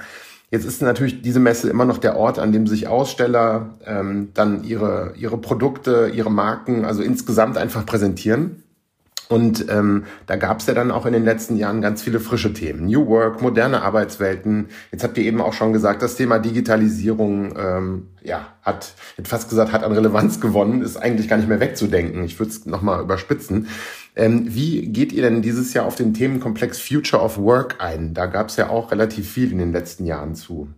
[0.50, 4.64] Jetzt ist natürlich diese Messe immer noch der Ort, an dem sich Aussteller ähm, dann
[4.64, 8.64] ihre, ihre Produkte, ihre Marken, also insgesamt einfach präsentieren.
[9.30, 12.54] Und ähm, da gab es ja dann auch in den letzten Jahren ganz viele frische
[12.54, 12.86] Themen.
[12.86, 14.70] New Work, moderne Arbeitswelten.
[14.92, 19.30] Jetzt habt ihr eben auch schon gesagt, das Thema Digitalisierung, ähm, ja, hat, ich hätte
[19.30, 22.24] fast gesagt, hat an Relevanz gewonnen, ist eigentlich gar nicht mehr wegzudenken.
[22.24, 23.68] Ich würde es nochmal überspitzen.
[24.18, 28.14] Ähm, wie geht ihr denn dieses Jahr auf den Themenkomplex Future of Work ein?
[28.16, 30.70] Da gab es ja auch relativ viel in den letzten Jahren zu.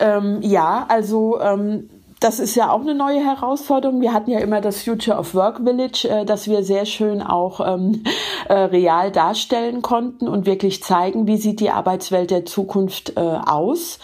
[0.00, 1.88] Ähm, ja, also ähm
[2.22, 4.00] das ist ja auch eine neue Herausforderung.
[4.00, 7.60] Wir hatten ja immer das Future of Work Village, äh, das wir sehr schön auch
[7.60, 8.04] ähm,
[8.48, 13.98] äh, real darstellen konnten und wirklich zeigen, wie sieht die Arbeitswelt der Zukunft äh, aus.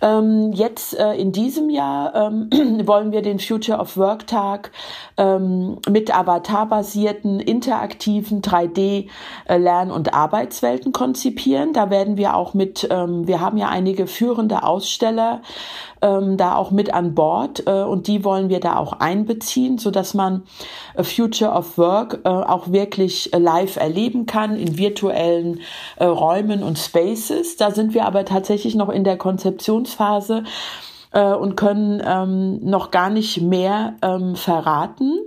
[0.00, 2.50] Ähm, jetzt äh, in diesem Jahr ähm,
[2.86, 4.72] wollen wir den Future of Work Tag
[5.16, 11.72] ähm, mit avatarbasierten, interaktiven 3D-Lern- äh, und Arbeitswelten konzipieren.
[11.72, 15.42] Da werden wir auch mit, ähm, wir haben ja einige führende Aussteller
[16.02, 19.90] ähm, da auch mit an Bord äh, und die wollen wir da auch einbeziehen, so
[19.90, 20.42] dass man
[20.94, 25.60] äh, Future of Work äh, auch wirklich live erleben kann in virtuellen
[25.96, 27.56] äh, Räumen und Spaces.
[27.56, 30.44] Da sind wir aber tatsächlich noch in der Konzeptionsphase
[31.12, 35.20] äh, und können ähm, noch gar nicht mehr ähm, verraten.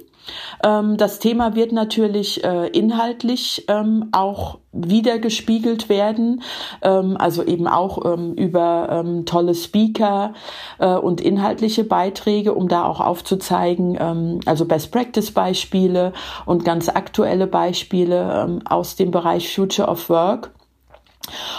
[0.63, 6.41] Ähm, das Thema wird natürlich äh, inhaltlich ähm, auch wiedergespiegelt werden,
[6.81, 7.97] ähm, also eben auch
[8.35, 10.33] über tolle Speaker
[10.79, 16.13] äh, und inhaltliche Beiträge, um da auch aufzuzeigen, also Best Practice Beispiele
[16.45, 20.51] und ganz aktuelle Beispiele aus dem Bereich Future of Work.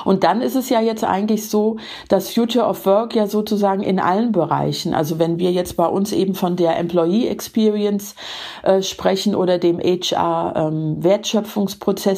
[0.05, 1.77] Und dann ist es ja jetzt eigentlich so,
[2.09, 6.13] dass Future of Work ja sozusagen in allen Bereichen, also wenn wir jetzt bei uns
[6.13, 8.15] eben von der Employee Experience
[8.63, 11.01] äh, sprechen oder dem HR ähm,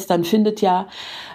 [0.07, 0.87] dann findet ja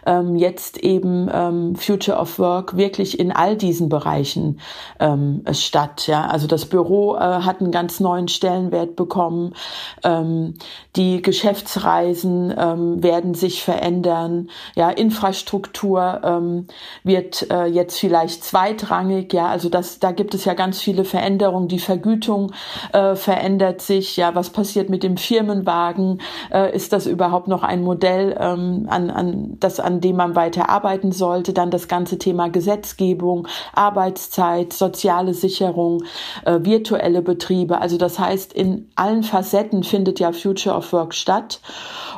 [0.06, 4.60] ähm, jetzt eben ähm, Future of Work wirklich in all diesen Bereichen
[5.00, 6.06] ähm, statt.
[6.06, 9.54] Ja, also das Büro äh, hat einen ganz neuen Stellenwert bekommen.
[10.02, 10.54] Ähm,
[10.96, 14.48] die Geschäftsreisen werden sich verändern.
[14.74, 16.66] Ja, Infrastruktur ähm,
[17.02, 19.32] wird äh, jetzt vielleicht zweitrangig.
[19.32, 21.68] Ja, also das, da gibt es ja ganz viele Veränderungen.
[21.68, 22.52] Die Vergütung
[22.92, 24.16] äh, verändert sich.
[24.16, 26.20] Ja, was passiert mit dem Firmenwagen?
[26.52, 30.68] Äh, ist das überhaupt noch ein Modell, ähm, an, an das an dem man weiter
[30.68, 31.52] arbeiten sollte.
[31.52, 36.04] Dann das ganze Thema Gesetzgebung, Arbeitszeit, soziale Sicherung,
[36.44, 37.80] äh, virtuelle Betriebe.
[37.80, 41.60] Also das heißt, in allen Facetten findet ja Future of Work statt.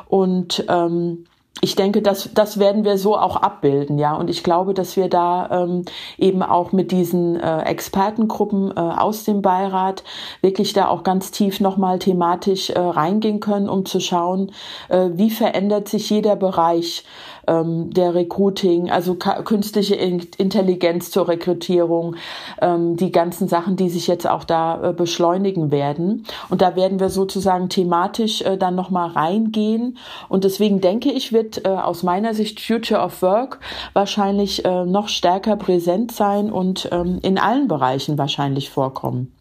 [0.07, 1.25] Und ähm,
[1.61, 4.15] ich denke, das, das werden wir so auch abbilden, ja.
[4.15, 5.85] Und ich glaube, dass wir da ähm,
[6.17, 10.03] eben auch mit diesen äh, Expertengruppen äh, aus dem Beirat
[10.41, 14.51] wirklich da auch ganz tief nochmal thematisch äh, reingehen können, um zu schauen,
[14.89, 17.03] äh, wie verändert sich jeder Bereich
[17.47, 22.15] ähm, der Recruiting, also künstliche Intelligenz zur Rekrutierung,
[22.61, 26.25] ähm, die ganzen Sachen, die sich jetzt auch da äh, beschleunigen werden.
[26.49, 29.97] Und da werden wir sozusagen thematisch äh, dann nochmal reingehen.
[30.29, 33.59] Und deswegen denke ich, wird äh, aus meiner Sicht Future of Work
[33.93, 39.33] wahrscheinlich äh, noch stärker präsent sein und ähm, in allen Bereichen wahrscheinlich vorkommen.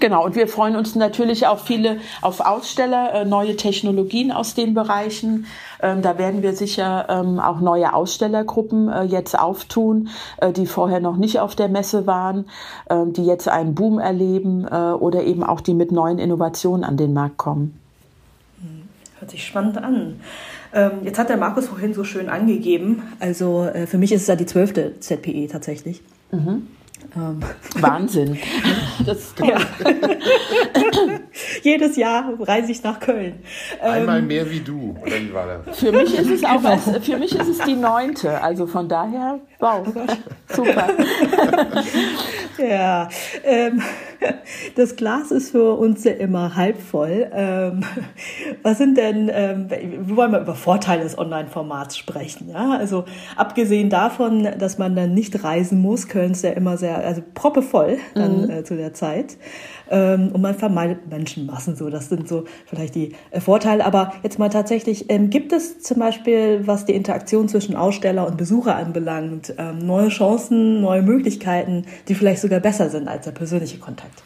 [0.00, 4.74] Genau, und wir freuen uns natürlich auch viele auf Aussteller, äh, neue Technologien aus den
[4.74, 5.46] Bereichen.
[5.80, 11.00] Ähm, da werden wir sicher ähm, auch neue Ausstellergruppen äh, jetzt auftun, äh, die vorher
[11.00, 12.46] noch nicht auf der Messe waren,
[12.88, 17.12] äh, die jetzt einen Boom erleben oder eben auch die mit neuen Innovationen an den
[17.12, 17.78] Markt kommen.
[19.26, 20.20] Hört sich spannend an.
[20.72, 24.28] Ähm, jetzt hat der Markus vorhin so schön angegeben, also äh, für mich ist es
[24.28, 26.00] ja die zwölfte ZPE tatsächlich.
[26.30, 26.68] Mhm.
[27.16, 27.40] Ähm.
[27.74, 28.38] Wahnsinn.
[29.04, 29.48] Das ist toll.
[29.48, 29.58] Ja.
[31.62, 33.40] Jedes Jahr reise ich nach Köln.
[33.80, 35.78] Einmal ähm, mehr wie du, oder wie war das?
[35.78, 38.40] Für mich ist es auch als, für mich ist es die neunte.
[38.42, 39.86] Also von daher, wow,
[40.48, 40.88] super.
[42.58, 43.08] ja,
[43.44, 43.82] ähm,
[44.76, 47.28] das Glas ist für uns ja immer halb voll.
[47.32, 47.84] Ähm,
[48.62, 52.50] was sind denn, ähm, wir wollen mal über Vorteile des Online-Formats sprechen.
[52.50, 52.72] Ja?
[52.72, 53.04] Also
[53.36, 57.98] abgesehen davon, dass man dann nicht reisen muss, Köln ist ja immer sehr, also proppevoll
[58.14, 58.50] dann mhm.
[58.50, 59.36] äh, zu der Zeit.
[59.90, 61.90] Ähm, und man vermeidet Menschenmassen so.
[61.90, 63.84] Das sind so vielleicht die äh, Vorteile.
[63.84, 68.36] Aber jetzt mal tatsächlich, ähm, gibt es zum Beispiel, was die Interaktion zwischen Aussteller und
[68.36, 73.78] Besucher anbelangt, ähm, neue Chancen, neue Möglichkeiten, die vielleicht sogar besser sind als der persönliche
[73.78, 74.22] Kontakt?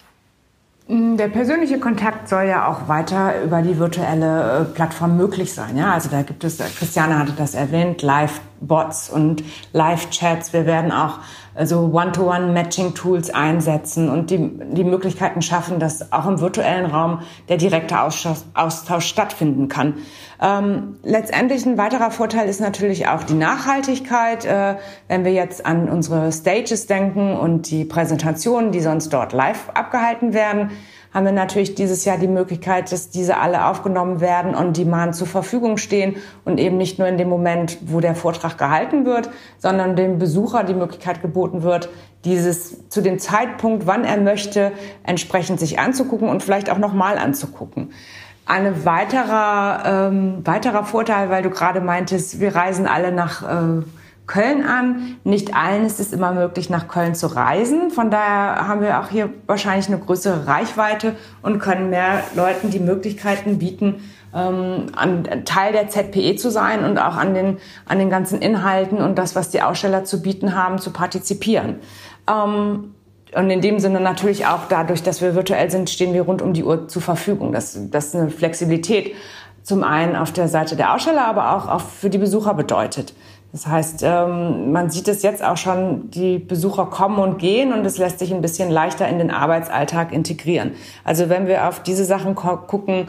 [0.91, 5.77] Mm, der persönliche Kontakt soll ja auch weiter über die virtuelle äh, Plattform möglich sein.
[5.77, 10.53] Ja, also da gibt es, Christiane hatte das erwähnt, Live-Bots und Live-Chats.
[10.53, 11.19] Wir werden auch
[11.55, 18.01] also One-to-One-Matching-Tools einsetzen und die, die Möglichkeiten schaffen, dass auch im virtuellen Raum der direkte
[18.01, 19.95] Austausch, stattfinden kann.
[20.41, 24.45] Ähm, letztendlich ein weiterer Vorteil ist natürlich auch die Nachhaltigkeit.
[24.45, 24.77] Äh,
[25.09, 30.33] wenn wir jetzt an unsere Stages denken und die Präsentationen, die sonst dort live abgehalten
[30.33, 30.71] werden,
[31.13, 35.15] haben wir natürlich dieses Jahr die Möglichkeit, dass diese alle aufgenommen werden und die demand
[35.15, 39.31] zur Verfügung stehen und eben nicht nur in dem Moment, wo der Vortrag gehalten wird,
[39.59, 41.89] sondern dem Besucher die Möglichkeit geboten wird,
[42.25, 44.73] dieses zu dem Zeitpunkt, wann er möchte,
[45.05, 47.93] entsprechend sich anzugucken und vielleicht auch nochmal anzugucken.
[48.47, 53.83] Ein weiterer, ähm, weiterer Vorteil, weil du gerade meintest, wir reisen alle nach äh,
[54.31, 55.17] Köln an.
[55.25, 57.91] Nicht allen ist es immer möglich, nach Köln zu reisen.
[57.91, 62.79] Von daher haben wir auch hier wahrscheinlich eine größere Reichweite und können mehr Leuten die
[62.79, 68.09] Möglichkeiten bieten, ähm, an Teil der ZPE zu sein und auch an den, an den
[68.09, 71.81] ganzen Inhalten und das, was die Aussteller zu bieten haben, zu partizipieren.
[72.29, 72.95] Ähm,
[73.35, 76.53] und in dem Sinne natürlich auch dadurch, dass wir virtuell sind, stehen wir rund um
[76.53, 77.51] die Uhr zur Verfügung.
[77.51, 79.15] Das, das ist eine Flexibilität
[79.63, 83.13] zum einen auf der Seite der Aussteller, aber auch, auch für die Besucher bedeutet.
[83.53, 87.85] Das heißt, ähm, man sieht es jetzt auch schon, die Besucher kommen und gehen und
[87.85, 90.73] es lässt sich ein bisschen leichter in den Arbeitsalltag integrieren.
[91.03, 93.09] Also wenn wir auf diese Sachen gucken,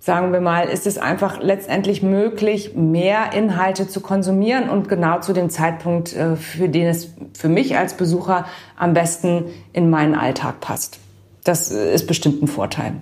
[0.00, 5.32] sagen wir mal, ist es einfach letztendlich möglich, mehr Inhalte zu konsumieren und genau zu
[5.32, 10.60] dem Zeitpunkt, äh, für den es für mich als Besucher am besten in meinen Alltag
[10.60, 10.98] passt.
[11.44, 12.94] Das ist bestimmt ein Vorteil.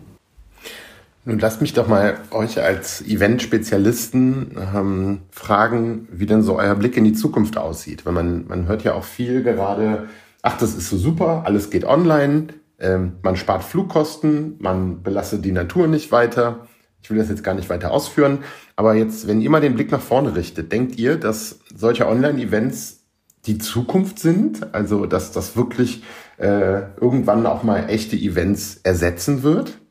[1.25, 6.97] Nun lasst mich doch mal euch als Event-Spezialisten ähm, fragen, wie denn so euer Blick
[6.97, 8.05] in die Zukunft aussieht.
[8.05, 10.09] Weil man, man hört ja auch viel gerade,
[10.43, 12.49] ach, das ist so super, alles geht online,
[12.81, 16.67] ähm, man spart Flugkosten, man belastet die Natur nicht weiter.
[17.01, 18.39] Ich will das jetzt gar nicht weiter ausführen.
[18.75, 23.05] Aber jetzt, wenn ihr mal den Blick nach vorne richtet, denkt ihr, dass solche Online-Events
[23.47, 24.75] die Zukunft sind?
[24.75, 26.03] Also, dass das wirklich
[26.39, 29.82] äh, irgendwann auch mal echte Events ersetzen wird?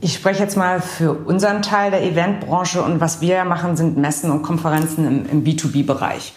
[0.00, 4.30] Ich spreche jetzt mal für unseren Teil der Eventbranche und was wir machen, sind Messen
[4.30, 6.34] und Konferenzen im, im B2B-Bereich.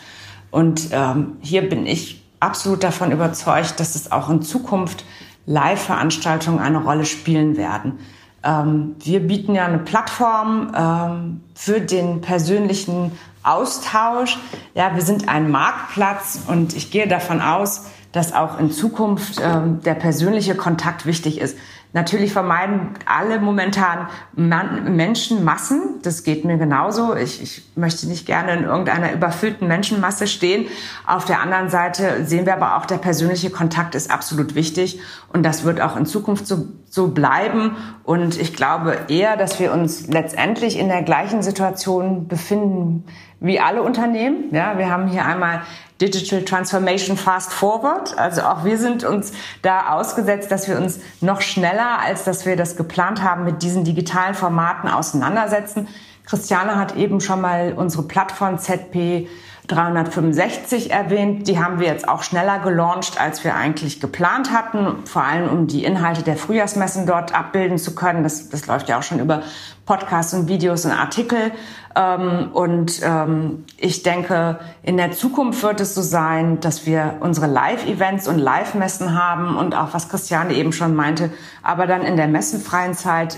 [0.52, 5.04] Und ähm, hier bin ich absolut davon überzeugt, dass es auch in Zukunft
[5.46, 8.00] Live-Veranstaltungen eine Rolle spielen werden.
[8.44, 13.12] Ähm, wir bieten ja eine Plattform ähm, für den persönlichen
[13.44, 14.38] Austausch.
[14.76, 19.82] Ja, wir sind ein Marktplatz und ich gehe davon aus, dass auch in Zukunft ähm,
[19.84, 21.58] der persönliche Kontakt wichtig ist.
[21.94, 26.02] Natürlich vermeiden alle momentan Menschenmassen.
[26.04, 27.16] Das geht mir genauso.
[27.16, 30.68] Ich, ich möchte nicht gerne in irgendeiner überfüllten Menschenmasse stehen.
[31.06, 35.00] Auf der anderen Seite sehen wir aber auch, der persönliche Kontakt ist absolut wichtig.
[35.32, 37.78] Und das wird auch in Zukunft so, so bleiben.
[38.04, 43.06] Und ich glaube eher, dass wir uns letztendlich in der gleichen Situation befinden
[43.40, 44.54] wie alle Unternehmen.
[44.54, 45.62] Ja, wir haben hier einmal
[46.02, 48.18] Digital Transformation Fast Forward.
[48.18, 49.32] Also auch wir sind uns
[49.62, 53.84] da ausgesetzt, dass wir uns noch schneller, als dass wir das geplant haben, mit diesen
[53.84, 55.88] digitalen Formaten auseinandersetzen.
[56.26, 59.28] Christiane hat eben schon mal unsere Plattform ZP
[59.68, 61.48] 365 erwähnt.
[61.48, 65.06] Die haben wir jetzt auch schneller gelauncht, als wir eigentlich geplant hatten.
[65.06, 68.24] Vor allem, um die Inhalte der Frühjahrsmessen dort abbilden zu können.
[68.24, 69.44] Das, das läuft ja auch schon über
[69.86, 71.52] Podcasts und Videos und Artikel.
[71.96, 77.48] Ähm, und ähm, ich denke, in der Zukunft wird es so sein, dass wir unsere
[77.48, 82.28] Live-Events und Live-Messen haben und auch, was Christiane eben schon meinte, aber dann in der
[82.28, 83.38] messenfreien Zeit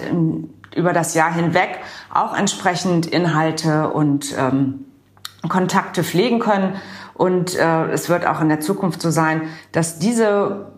[0.76, 1.80] über das Jahr hinweg
[2.14, 4.86] auch entsprechend Inhalte und ähm,
[5.48, 6.76] Kontakte pflegen können.
[7.14, 10.74] Und äh, es wird auch in der Zukunft so sein, dass diese,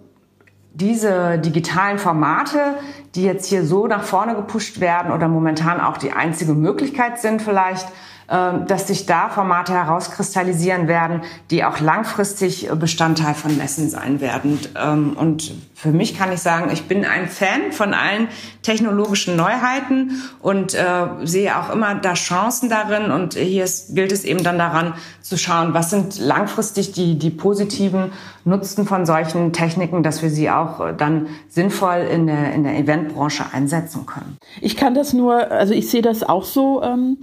[0.73, 2.75] diese digitalen Formate,
[3.15, 7.41] die jetzt hier so nach vorne gepusht werden oder momentan auch die einzige Möglichkeit sind
[7.41, 7.87] vielleicht,
[8.27, 14.59] dass sich da Formate herauskristallisieren werden, die auch langfristig Bestandteil von Messen sein werden.
[14.81, 18.27] Ähm, und für mich kann ich sagen, ich bin ein Fan von allen
[18.61, 23.09] technologischen Neuheiten und äh, sehe auch immer da Chancen darin.
[23.11, 28.11] Und hier gilt es eben dann daran zu schauen, was sind langfristig die, die positiven
[28.45, 32.77] Nutzen von solchen Techniken, dass wir sie auch äh, dann sinnvoll in der, in der
[32.77, 34.37] Eventbranche einsetzen können.
[34.61, 36.83] Ich kann das nur, also ich sehe das auch so.
[36.83, 37.17] Ähm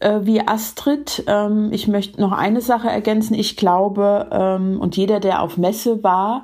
[0.00, 1.24] äh, wie Astrid.
[1.26, 3.34] Ähm, ich möchte noch eine Sache ergänzen.
[3.34, 6.42] Ich glaube, ähm, und jeder, der auf Messe war,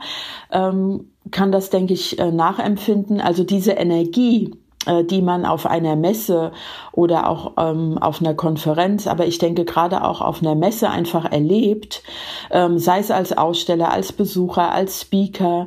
[0.50, 3.20] ähm, kann das, denke ich, äh, nachempfinden.
[3.20, 4.54] Also diese Energie,
[4.86, 6.52] äh, die man auf einer Messe
[6.92, 11.24] oder auch ähm, auf einer Konferenz, aber ich denke gerade auch auf einer Messe einfach
[11.30, 12.02] erlebt,
[12.50, 15.66] ähm, sei es als Aussteller, als Besucher, als Speaker,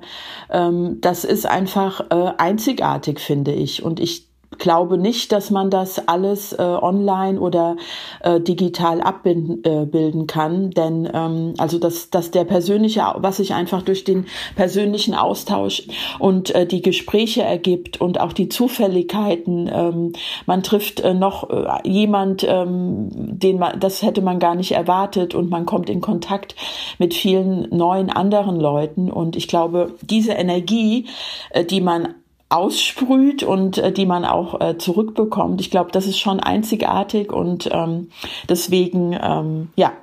[0.49, 3.83] ähm, das ist einfach äh, einzigartig, finde ich.
[3.83, 7.77] Und ich glaube nicht, dass man das alles äh, online oder
[8.21, 13.81] äh, digital abbilden äh, kann, denn ähm, also dass, dass der persönliche, was sich einfach
[13.81, 14.25] durch den
[14.55, 15.83] persönlichen Austausch
[16.17, 20.13] und äh, die Gespräche ergibt und auch die Zufälligkeiten, ähm,
[20.45, 25.35] man trifft äh, noch äh, jemand, ähm, den man, das hätte man gar nicht erwartet
[25.35, 26.55] und man kommt in Kontakt
[26.97, 29.11] mit vielen neuen anderen Leuten.
[29.11, 31.07] Und ich glaube, diese Energie,
[31.51, 32.15] äh, die man
[32.49, 35.61] aussprüht und äh, die man auch äh, zurückbekommt.
[35.61, 38.09] Ich glaube, das ist schon einzigartig und ähm,
[38.49, 39.93] deswegen, ähm, ja,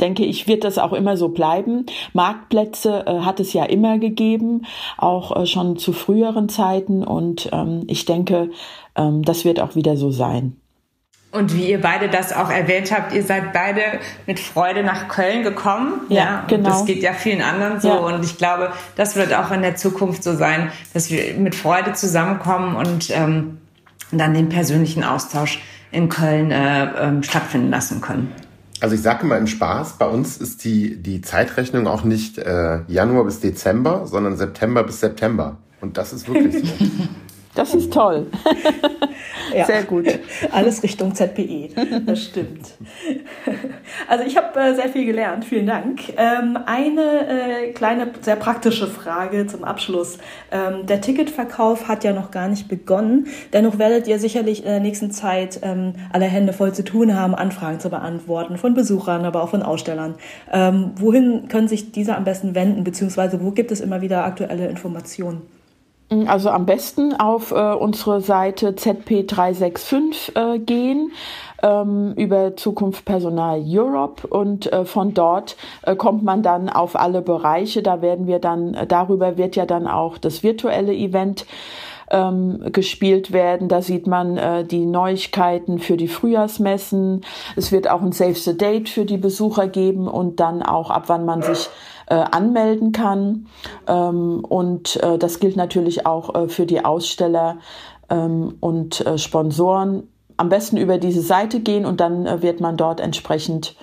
[0.00, 1.86] denke ich, wird das auch immer so bleiben.
[2.12, 4.64] Marktplätze äh, hat es ja immer gegeben,
[4.96, 8.50] auch äh, schon zu früheren Zeiten und ähm, ich denke,
[8.94, 10.56] ähm, das wird auch wieder so sein.
[11.30, 13.82] Und wie ihr beide das auch erwähnt habt, ihr seid beide
[14.26, 16.00] mit Freude nach Köln gekommen.
[16.08, 16.70] Ja, ja genau.
[16.70, 17.88] Das geht ja vielen anderen so.
[17.88, 17.96] Ja.
[17.96, 21.92] Und ich glaube, das wird auch in der Zukunft so sein, dass wir mit Freude
[21.92, 23.58] zusammenkommen und ähm,
[24.10, 25.60] dann den persönlichen Austausch
[25.90, 28.32] in Köln äh, ähm, stattfinden lassen können.
[28.80, 32.80] Also ich sage mal im Spaß, bei uns ist die, die Zeitrechnung auch nicht äh,
[32.86, 35.56] Januar bis Dezember, sondern September bis September.
[35.80, 36.74] Und das ist wirklich so.
[37.58, 38.28] Das ist toll.
[39.52, 39.64] ja.
[39.64, 40.06] Sehr gut.
[40.52, 41.70] Alles Richtung ZPE.
[42.06, 42.70] Das stimmt.
[44.06, 45.44] Also ich habe äh, sehr viel gelernt.
[45.44, 46.02] Vielen Dank.
[46.16, 50.18] Ähm, eine äh, kleine, sehr praktische Frage zum Abschluss.
[50.52, 53.26] Ähm, der Ticketverkauf hat ja noch gar nicht begonnen.
[53.52, 57.34] Dennoch werdet ihr sicherlich in der nächsten Zeit ähm, alle Hände voll zu tun haben,
[57.34, 60.14] Anfragen zu beantworten von Besuchern, aber auch von Ausstellern.
[60.52, 64.68] Ähm, wohin können sich diese am besten wenden, beziehungsweise wo gibt es immer wieder aktuelle
[64.68, 65.57] Informationen?
[66.26, 71.12] Also am besten auf äh, unsere Seite ZP365 äh, gehen
[71.62, 77.20] ähm, über Zukunft Personal Europe und äh, von dort äh, kommt man dann auf alle
[77.20, 77.82] Bereiche.
[77.82, 81.44] Da werden wir dann, äh, darüber wird ja dann auch das virtuelle Event
[82.10, 83.68] ähm, gespielt werden.
[83.68, 87.22] Da sieht man äh, die Neuigkeiten für die Frühjahrsmessen.
[87.56, 91.04] Es wird auch ein Save the Date für die Besucher geben und dann auch ab
[91.06, 91.68] wann man sich
[92.06, 93.46] äh, anmelden kann.
[93.86, 97.58] Ähm, und äh, das gilt natürlich auch äh, für die Aussteller
[98.08, 100.08] ähm, und äh, Sponsoren.
[100.36, 103.76] Am besten über diese Seite gehen und dann äh, wird man dort entsprechend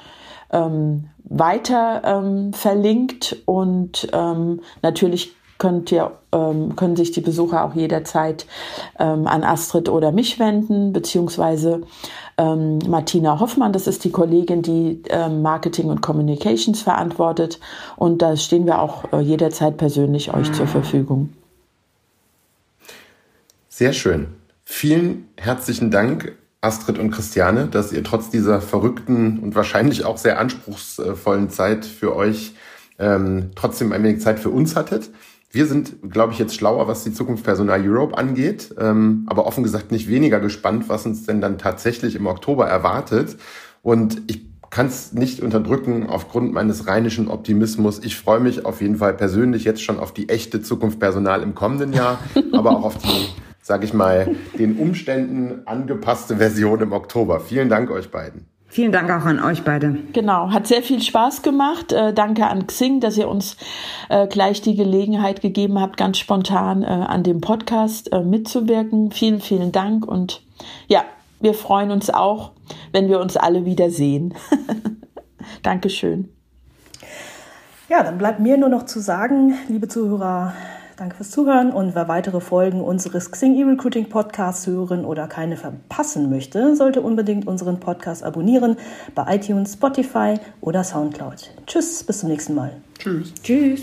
[0.51, 7.75] ähm, weiter ähm, verlinkt und ähm, natürlich könnt ihr, ähm, können sich die Besucher auch
[7.75, 8.45] jederzeit
[8.99, 11.81] ähm, an Astrid oder mich wenden, beziehungsweise
[12.37, 17.59] ähm, Martina Hoffmann, das ist die Kollegin, die ähm, Marketing und Communications verantwortet.
[17.95, 21.29] Und da stehen wir auch äh, jederzeit persönlich euch zur Verfügung.
[23.69, 24.27] Sehr schön.
[24.63, 30.39] Vielen herzlichen Dank, Astrid und Christiane, dass ihr trotz dieser verrückten und wahrscheinlich auch sehr
[30.39, 32.53] anspruchsvollen Zeit für euch
[32.97, 35.09] ähm, trotzdem ein wenig Zeit für uns hattet.
[35.55, 39.63] Wir sind, glaube ich, jetzt schlauer, was die Zukunft Personal Europe angeht, ähm, aber offen
[39.63, 43.37] gesagt nicht weniger gespannt, was uns denn dann tatsächlich im Oktober erwartet.
[43.81, 48.03] Und ich kann es nicht unterdrücken aufgrund meines rheinischen Optimismus.
[48.03, 51.55] Ich freue mich auf jeden Fall persönlich jetzt schon auf die echte Zukunft Personal im
[51.55, 52.19] kommenden Jahr,
[52.51, 53.29] aber auch auf die,
[53.61, 57.39] sage ich mal, den Umständen angepasste Version im Oktober.
[57.39, 58.45] Vielen Dank euch beiden.
[58.75, 59.99] Vielen Dank auch an euch beide.
[60.11, 61.93] Genau, hat sehr viel Spaß gemacht.
[61.93, 63.55] Äh, danke an Xing, dass ihr uns
[64.09, 69.11] äh, gleich die Gelegenheit gegeben habt, ganz spontan äh, an dem Podcast äh, mitzuwirken.
[69.11, 70.41] Vielen, vielen Dank und
[70.89, 71.05] ja,
[71.39, 72.51] wir freuen uns auch,
[72.91, 74.33] wenn wir uns alle wiedersehen.
[75.63, 76.27] Dankeschön.
[77.87, 80.51] Ja, dann bleibt mir nur noch zu sagen, liebe Zuhörer,
[80.97, 86.29] Danke fürs Zuhören und wer weitere Folgen unseres Xing E-Recruiting Podcasts hören oder keine verpassen
[86.29, 88.77] möchte, sollte unbedingt unseren Podcast abonnieren
[89.13, 91.51] bei iTunes, Spotify oder Soundcloud.
[91.67, 92.77] Tschüss, bis zum nächsten Mal.
[92.97, 93.33] Tschüss.
[93.43, 93.81] Tschüss.